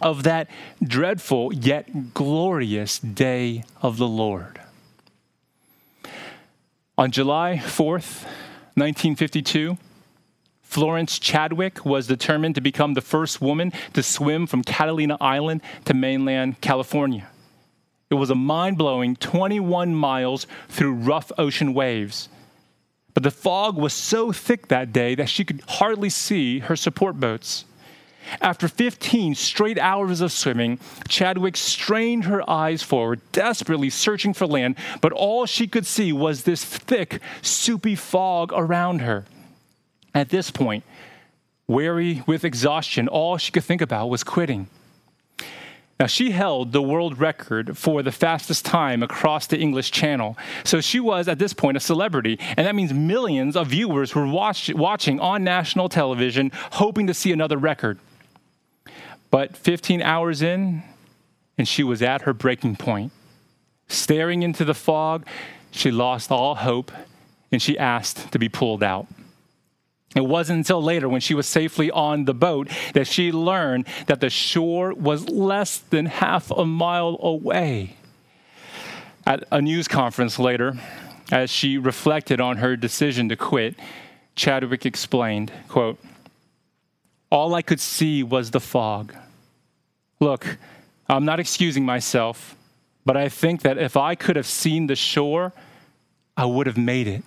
of 0.00 0.22
that 0.22 0.48
dreadful 0.82 1.52
yet 1.52 2.14
glorious 2.14 2.98
day 2.98 3.64
of 3.82 3.98
the 3.98 4.06
Lord. 4.06 4.60
On 6.96 7.10
July 7.10 7.60
4th, 7.62 8.24
1952, 8.74 9.78
Florence 10.62 11.18
Chadwick 11.18 11.84
was 11.84 12.06
determined 12.06 12.54
to 12.56 12.60
become 12.60 12.94
the 12.94 13.00
first 13.00 13.40
woman 13.40 13.72
to 13.94 14.02
swim 14.02 14.46
from 14.46 14.62
Catalina 14.62 15.16
Island 15.20 15.62
to 15.86 15.94
mainland 15.94 16.60
California. 16.60 17.28
It 18.10 18.14
was 18.14 18.30
a 18.30 18.34
mind 18.34 18.78
blowing 18.78 19.16
21 19.16 19.94
miles 19.94 20.46
through 20.68 20.94
rough 20.94 21.30
ocean 21.36 21.74
waves. 21.74 22.28
But 23.14 23.22
the 23.22 23.30
fog 23.30 23.76
was 23.76 23.92
so 23.92 24.32
thick 24.32 24.68
that 24.68 24.92
day 24.92 25.14
that 25.14 25.28
she 25.28 25.44
could 25.44 25.62
hardly 25.68 26.08
see 26.08 26.60
her 26.60 26.76
support 26.76 27.18
boats. 27.18 27.64
After 28.40 28.68
15 28.68 29.34
straight 29.34 29.78
hours 29.78 30.20
of 30.20 30.32
swimming, 30.32 30.78
Chadwick 31.08 31.56
strained 31.56 32.24
her 32.24 32.48
eyes 32.48 32.82
forward, 32.82 33.20
desperately 33.32 33.90
searching 33.90 34.34
for 34.34 34.46
land, 34.46 34.76
but 35.00 35.12
all 35.12 35.46
she 35.46 35.66
could 35.66 35.86
see 35.86 36.12
was 36.12 36.44
this 36.44 36.64
thick, 36.64 37.20
soupy 37.42 37.94
fog 37.94 38.52
around 38.54 39.00
her. 39.00 39.24
At 40.14 40.28
this 40.28 40.50
point, 40.50 40.84
Weary 41.66 42.22
with 42.26 42.44
exhaustion, 42.44 43.08
all 43.08 43.36
she 43.36 43.52
could 43.52 43.64
think 43.64 43.82
about 43.82 44.08
was 44.08 44.24
quitting. 44.24 44.68
Now, 46.00 46.06
she 46.06 46.30
held 46.30 46.72
the 46.72 46.80
world 46.80 47.18
record 47.18 47.76
for 47.76 48.04
the 48.04 48.12
fastest 48.12 48.64
time 48.64 49.02
across 49.02 49.48
the 49.48 49.58
English 49.58 49.90
Channel. 49.90 50.38
So 50.62 50.80
she 50.80 51.00
was, 51.00 51.26
at 51.26 51.40
this 51.40 51.52
point, 51.52 51.76
a 51.76 51.80
celebrity. 51.80 52.38
And 52.56 52.66
that 52.66 52.76
means 52.76 52.92
millions 52.92 53.56
of 53.56 53.68
viewers 53.68 54.14
were 54.14 54.26
watch, 54.26 54.72
watching 54.72 55.18
on 55.18 55.42
national 55.42 55.88
television, 55.88 56.52
hoping 56.72 57.08
to 57.08 57.14
see 57.14 57.32
another 57.32 57.56
record. 57.56 57.98
But 59.32 59.56
15 59.56 60.00
hours 60.00 60.40
in, 60.40 60.84
and 61.58 61.66
she 61.66 61.82
was 61.82 62.00
at 62.00 62.22
her 62.22 62.32
breaking 62.32 62.76
point. 62.76 63.10
Staring 63.88 64.42
into 64.42 64.64
the 64.64 64.74
fog, 64.74 65.26
she 65.72 65.90
lost 65.90 66.30
all 66.30 66.54
hope 66.54 66.92
and 67.50 67.60
she 67.60 67.78
asked 67.78 68.30
to 68.32 68.38
be 68.38 68.48
pulled 68.48 68.82
out. 68.82 69.06
It 70.16 70.24
wasn't 70.24 70.58
until 70.58 70.82
later, 70.82 71.08
when 71.08 71.20
she 71.20 71.34
was 71.34 71.46
safely 71.46 71.90
on 71.90 72.24
the 72.24 72.34
boat, 72.34 72.68
that 72.94 73.06
she 73.06 73.30
learned 73.30 73.86
that 74.06 74.20
the 74.20 74.30
shore 74.30 74.94
was 74.94 75.28
less 75.28 75.78
than 75.78 76.06
half 76.06 76.50
a 76.50 76.64
mile 76.64 77.18
away. 77.20 77.96
At 79.26 79.44
a 79.52 79.60
news 79.60 79.86
conference 79.86 80.38
later, 80.38 80.78
as 81.30 81.50
she 81.50 81.76
reflected 81.76 82.40
on 82.40 82.56
her 82.56 82.74
decision 82.74 83.28
to 83.28 83.36
quit, 83.36 83.74
Chadwick 84.34 84.86
explained, 84.86 85.52
quote, 85.68 85.98
All 87.30 87.54
I 87.54 87.60
could 87.60 87.80
see 87.80 88.22
was 88.22 88.50
the 88.50 88.60
fog. 88.60 89.14
Look, 90.20 90.56
I'm 91.08 91.26
not 91.26 91.38
excusing 91.38 91.84
myself, 91.84 92.56
but 93.04 93.16
I 93.16 93.28
think 93.28 93.62
that 93.62 93.76
if 93.76 93.96
I 93.96 94.14
could 94.14 94.36
have 94.36 94.46
seen 94.46 94.86
the 94.86 94.96
shore, 94.96 95.52
I 96.36 96.46
would 96.46 96.66
have 96.66 96.78
made 96.78 97.06
it. 97.08 97.24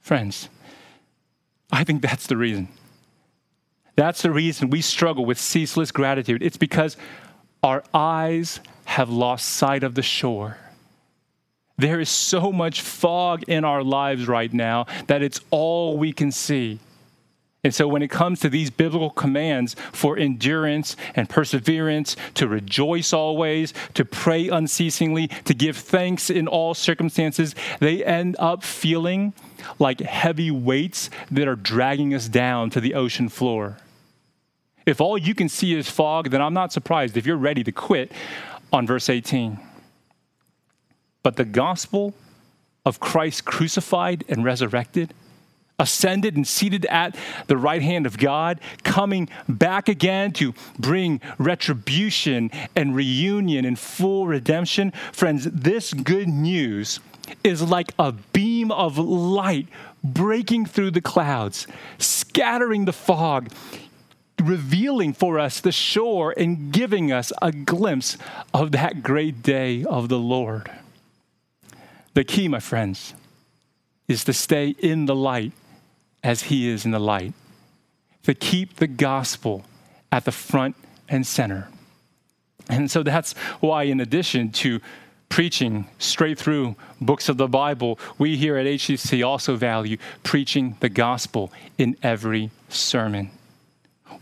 Friends, 0.00 0.48
I 1.72 1.84
think 1.84 2.02
that's 2.02 2.26
the 2.26 2.36
reason. 2.36 2.68
That's 3.96 4.22
the 4.22 4.30
reason 4.30 4.70
we 4.70 4.82
struggle 4.82 5.24
with 5.24 5.38
ceaseless 5.38 5.90
gratitude. 5.90 6.42
It's 6.42 6.56
because 6.56 6.96
our 7.62 7.82
eyes 7.94 8.60
have 8.84 9.10
lost 9.10 9.48
sight 9.48 9.82
of 9.82 9.94
the 9.94 10.02
shore. 10.02 10.58
There 11.78 12.00
is 12.00 12.10
so 12.10 12.52
much 12.52 12.82
fog 12.82 13.44
in 13.48 13.64
our 13.64 13.82
lives 13.82 14.28
right 14.28 14.52
now 14.52 14.86
that 15.06 15.22
it's 15.22 15.40
all 15.50 15.96
we 15.96 16.12
can 16.12 16.30
see. 16.30 16.78
And 17.64 17.72
so, 17.72 17.86
when 17.86 18.02
it 18.02 18.08
comes 18.10 18.40
to 18.40 18.48
these 18.48 18.70
biblical 18.70 19.10
commands 19.10 19.76
for 19.92 20.18
endurance 20.18 20.96
and 21.14 21.28
perseverance, 21.28 22.16
to 22.34 22.48
rejoice 22.48 23.12
always, 23.12 23.72
to 23.94 24.04
pray 24.04 24.48
unceasingly, 24.48 25.28
to 25.28 25.54
give 25.54 25.76
thanks 25.76 26.28
in 26.28 26.48
all 26.48 26.74
circumstances, 26.74 27.54
they 27.78 28.04
end 28.04 28.34
up 28.40 28.64
feeling 28.64 29.32
like 29.78 30.00
heavy 30.00 30.50
weights 30.50 31.08
that 31.30 31.46
are 31.46 31.54
dragging 31.54 32.12
us 32.14 32.28
down 32.28 32.68
to 32.70 32.80
the 32.80 32.94
ocean 32.94 33.28
floor. 33.28 33.78
If 34.84 35.00
all 35.00 35.16
you 35.16 35.32
can 35.32 35.48
see 35.48 35.74
is 35.74 35.88
fog, 35.88 36.30
then 36.30 36.42
I'm 36.42 36.54
not 36.54 36.72
surprised 36.72 37.16
if 37.16 37.26
you're 37.26 37.36
ready 37.36 37.62
to 37.62 37.70
quit 37.70 38.10
on 38.72 38.88
verse 38.88 39.08
18. 39.08 39.60
But 41.22 41.36
the 41.36 41.44
gospel 41.44 42.12
of 42.84 42.98
Christ 42.98 43.44
crucified 43.44 44.24
and 44.28 44.44
resurrected 44.44 45.14
ascended 45.78 46.36
and 46.36 46.46
seated 46.46 46.86
at 46.86 47.16
the 47.46 47.56
right 47.56 47.82
hand 47.82 48.06
of 48.06 48.18
God, 48.18 48.60
coming 48.84 49.28
back 49.48 49.88
again 49.88 50.32
to 50.32 50.54
bring 50.78 51.20
retribution 51.38 52.50
and 52.76 52.94
reunion 52.94 53.64
and 53.64 53.78
full 53.78 54.26
redemption. 54.26 54.92
Friends, 55.12 55.44
this 55.44 55.92
good 55.92 56.28
news 56.28 57.00
is 57.44 57.62
like 57.62 57.92
a 57.98 58.12
beam 58.12 58.70
of 58.70 58.98
light 58.98 59.66
breaking 60.04 60.66
through 60.66 60.90
the 60.90 61.00
clouds, 61.00 61.66
scattering 61.98 62.84
the 62.84 62.92
fog, 62.92 63.50
revealing 64.42 65.12
for 65.12 65.38
us 65.38 65.60
the 65.60 65.72
shore 65.72 66.34
and 66.36 66.72
giving 66.72 67.12
us 67.12 67.32
a 67.40 67.52
glimpse 67.52 68.18
of 68.52 68.72
that 68.72 69.02
great 69.02 69.42
day 69.42 69.84
of 69.84 70.08
the 70.08 70.18
Lord. 70.18 70.70
The 72.14 72.24
key, 72.24 72.48
my 72.48 72.60
friends, 72.60 73.14
is 74.08 74.24
to 74.24 74.32
stay 74.32 74.70
in 74.78 75.06
the 75.06 75.14
light 75.14 75.52
as 76.22 76.44
He 76.44 76.68
is 76.68 76.84
in 76.84 76.90
the 76.90 76.98
light, 76.98 77.34
to 78.24 78.34
keep 78.34 78.76
the 78.76 78.86
gospel 78.86 79.64
at 80.10 80.24
the 80.24 80.32
front 80.32 80.76
and 81.08 81.26
center. 81.26 81.68
And 82.68 82.90
so 82.90 83.02
that's 83.02 83.32
why, 83.60 83.84
in 83.84 84.00
addition 84.00 84.50
to 84.52 84.80
preaching 85.28 85.86
straight 85.98 86.38
through 86.38 86.76
books 87.00 87.28
of 87.28 87.38
the 87.38 87.48
Bible, 87.48 87.98
we 88.18 88.36
here 88.36 88.56
at 88.56 88.66
HCC 88.66 89.26
also 89.26 89.56
value 89.56 89.96
preaching 90.22 90.76
the 90.80 90.90
gospel 90.90 91.50
in 91.78 91.96
every 92.02 92.50
sermon. 92.68 93.30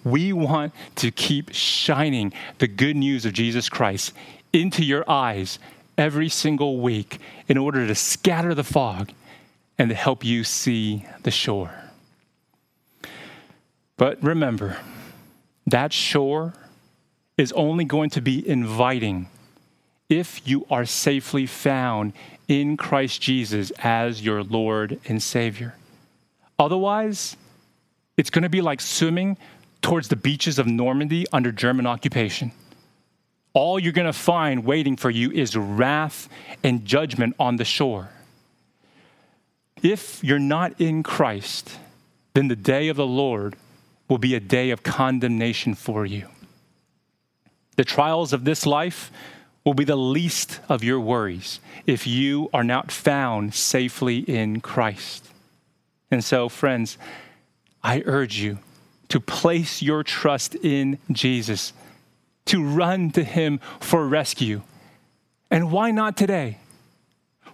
We 0.05 0.33
want 0.33 0.73
to 0.97 1.11
keep 1.11 1.53
shining 1.53 2.33
the 2.59 2.69
good 2.69 2.97
news 2.97 3.27
of 3.27 3.33
Jesus 3.33 3.69
Christ 3.69 4.13
into 4.53 4.85
your 4.85 5.09
eyes 5.11 5.59
every 5.99 6.29
single 6.29 6.79
week 6.79 7.19
in 7.49 7.59
order 7.59 7.87
to 7.87 7.95
scatter 7.95 8.55
the 8.55 8.65
fog 8.65 9.11
and 9.79 9.91
to 9.91 9.97
help 9.97 10.25
you 10.25 10.45
see 10.45 11.05
the 11.25 11.31
shore. 11.31 11.90
But 14.01 14.23
remember, 14.23 14.79
that 15.67 15.93
shore 15.93 16.55
is 17.37 17.53
only 17.53 17.85
going 17.85 18.09
to 18.11 18.23
be 18.23 18.49
inviting 18.49 19.29
if 20.09 20.41
you 20.49 20.65
are 20.71 20.87
safely 20.87 21.45
found 21.45 22.15
in 22.49 22.79
Christ 22.79 23.21
Jesus 23.21 23.71
as 23.73 24.25
your 24.25 24.43
Lord 24.43 24.99
and 25.07 25.23
Savior. 25.23 25.75
Otherwise, 26.59 27.37
it's 28.17 28.31
going 28.31 28.43
to 28.43 28.49
be 28.49 28.63
like 28.63 28.81
swimming 28.81 29.37
towards 29.83 30.09
the 30.09 30.17
beaches 30.17 30.59
of 30.59 30.67
Normandy 30.67 31.27
under 31.31 31.53
German 31.53 31.87
occupation. 31.87 32.53
All 33.53 33.79
you're 33.79 33.93
going 33.93 34.07
to 34.07 34.15
find 34.15 34.65
waiting 34.65 34.97
for 34.97 35.11
you 35.11 35.31
is 35.31 35.55
wrath 35.55 36.27
and 36.65 36.87
judgment 36.87 37.37
on 37.39 37.57
the 37.57 37.67
shore. 37.67 38.09
If 39.83 40.25
you're 40.25 40.39
not 40.39 40.81
in 40.81 41.03
Christ, 41.03 41.77
then 42.33 42.49
the 42.49 42.57
day 42.57 42.89
of 42.89 42.97
the 42.97 43.07
Lord 43.07 43.57
will 44.11 44.19
be 44.19 44.35
a 44.35 44.41
day 44.41 44.71
of 44.71 44.83
condemnation 44.83 45.75
for 45.75 46.05
you. 46.05 46.27
The 47.77 47.85
trials 47.85 48.33
of 48.33 48.45
this 48.45 48.67
life 48.67 49.11
will 49.65 49.73
be 49.73 49.85
the 49.85 49.97
least 49.97 50.59
of 50.69 50.83
your 50.83 50.99
worries 50.99 51.61
if 51.87 52.07
you 52.07 52.51
are 52.53 52.65
not 52.65 52.91
found 52.91 53.55
safely 53.55 54.19
in 54.19 54.61
Christ. 54.61 55.29
And 56.11 56.25
so, 56.25 56.49
friends, 56.49 56.99
I 57.83 58.03
urge 58.05 58.39
you 58.39 58.59
to 59.09 59.21
place 59.21 59.81
your 59.81 60.03
trust 60.03 60.57
in 60.57 60.99
Jesus, 61.13 61.73
to 62.47 62.65
run 62.65 63.13
to 63.13 63.23
him 63.23 63.61
for 63.79 64.07
rescue. 64.07 64.63
And 65.51 65.71
why 65.71 65.93
not 65.93 66.17
today? 66.17 66.59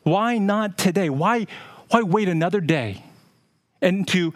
Why 0.05 0.38
not 0.38 0.79
today? 0.79 1.11
Why, 1.11 1.47
why 1.90 2.03
wait 2.03 2.29
another 2.29 2.61
day? 2.61 3.03
And 3.83 4.09
to 4.09 4.33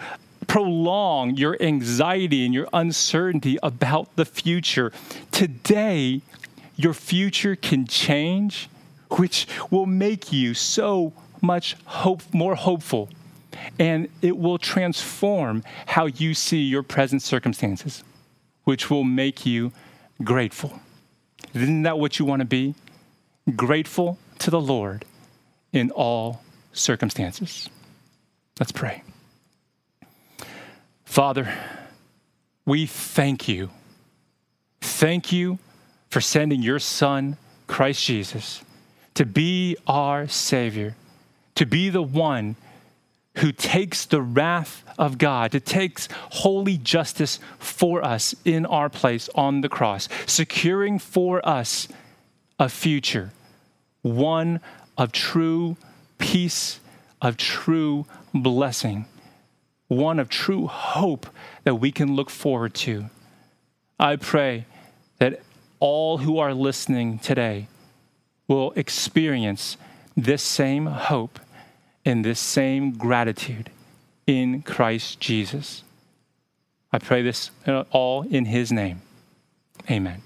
prolong 0.46 1.37
your 1.37 1.57
anxiety 1.61 2.44
and 2.44 2.55
your 2.55 2.68
uncertainty 2.72 3.59
about 3.62 4.14
the 4.16 4.24
future. 4.24 4.92
Today, 5.31 6.22
your 6.76 6.94
future 6.94 7.57
can 7.57 7.87
change, 7.87 8.68
which 9.11 9.46
will 9.70 9.87
make 9.87 10.33
you 10.33 10.55
so 10.55 11.12
much 11.40 11.76
hope, 11.85 12.22
more 12.33 12.55
hopeful. 12.55 13.09
And 13.79 14.09
it 14.22 14.38
will 14.38 14.59
transform 14.59 15.62
how 15.87 16.07
you 16.07 16.35
see 16.35 16.61
your 16.61 16.83
present 16.83 17.22
circumstances, 17.22 18.03
which 18.64 18.90
will 18.90 19.05
make 19.05 19.44
you 19.44 19.72
grateful. 20.22 20.81
Isn't 21.55 21.83
that 21.83 21.98
what 21.98 22.18
you 22.18 22.24
want 22.24 22.40
to 22.40 22.46
be? 22.46 22.74
Grateful 23.57 24.18
to 24.38 24.50
the 24.50 24.61
Lord 24.61 25.05
in 25.72 25.90
all 25.90 26.42
circumstances. 26.72 27.68
Let's 28.59 28.72
pray. 28.72 29.03
Father, 31.10 31.52
we 32.64 32.86
thank 32.86 33.48
you. 33.48 33.70
Thank 34.80 35.32
you 35.32 35.58
for 36.08 36.20
sending 36.20 36.62
your 36.62 36.78
Son, 36.78 37.36
Christ 37.66 38.04
Jesus, 38.04 38.62
to 39.14 39.26
be 39.26 39.76
our 39.88 40.28
Savior, 40.28 40.94
to 41.56 41.66
be 41.66 41.88
the 41.88 42.00
one 42.00 42.54
who 43.38 43.50
takes 43.50 44.04
the 44.04 44.22
wrath 44.22 44.84
of 45.00 45.18
God, 45.18 45.50
to 45.50 45.58
takes 45.58 46.08
holy 46.12 46.78
justice 46.78 47.40
for 47.58 48.04
us 48.04 48.32
in 48.44 48.64
our 48.64 48.88
place 48.88 49.28
on 49.34 49.62
the 49.62 49.68
cross, 49.68 50.08
securing 50.26 51.00
for 51.00 51.44
us 51.44 51.88
a 52.61 52.68
future, 52.68 53.32
one 54.02 54.61
of 54.96 55.11
true 55.11 55.76
peace, 56.18 56.78
of 57.20 57.36
true 57.36 58.06
blessing 58.32 59.06
one 59.91 60.20
of 60.20 60.28
true 60.28 60.68
hope 60.68 61.26
that 61.64 61.74
we 61.74 61.91
can 61.91 62.14
look 62.14 62.30
forward 62.30 62.72
to. 62.72 63.07
I 63.99 64.14
pray 64.14 64.64
that 65.18 65.41
all 65.80 66.18
who 66.18 66.38
are 66.38 66.55
listening 66.55 67.18
today 67.18 67.66
will 68.47 68.70
experience 68.76 69.76
this 70.16 70.45
same 70.45 70.86
hope 70.86 71.41
and 72.05 72.24
this 72.24 72.38
same 72.38 72.93
gratitude 72.93 73.68
in 74.28 74.62
Christ 74.62 75.18
Jesus. 75.18 75.82
I 76.93 76.99
pray 76.99 77.22
this 77.22 77.51
all 77.91 78.22
in 78.22 78.45
his 78.45 78.70
name. 78.70 79.03
Amen. 79.91 80.22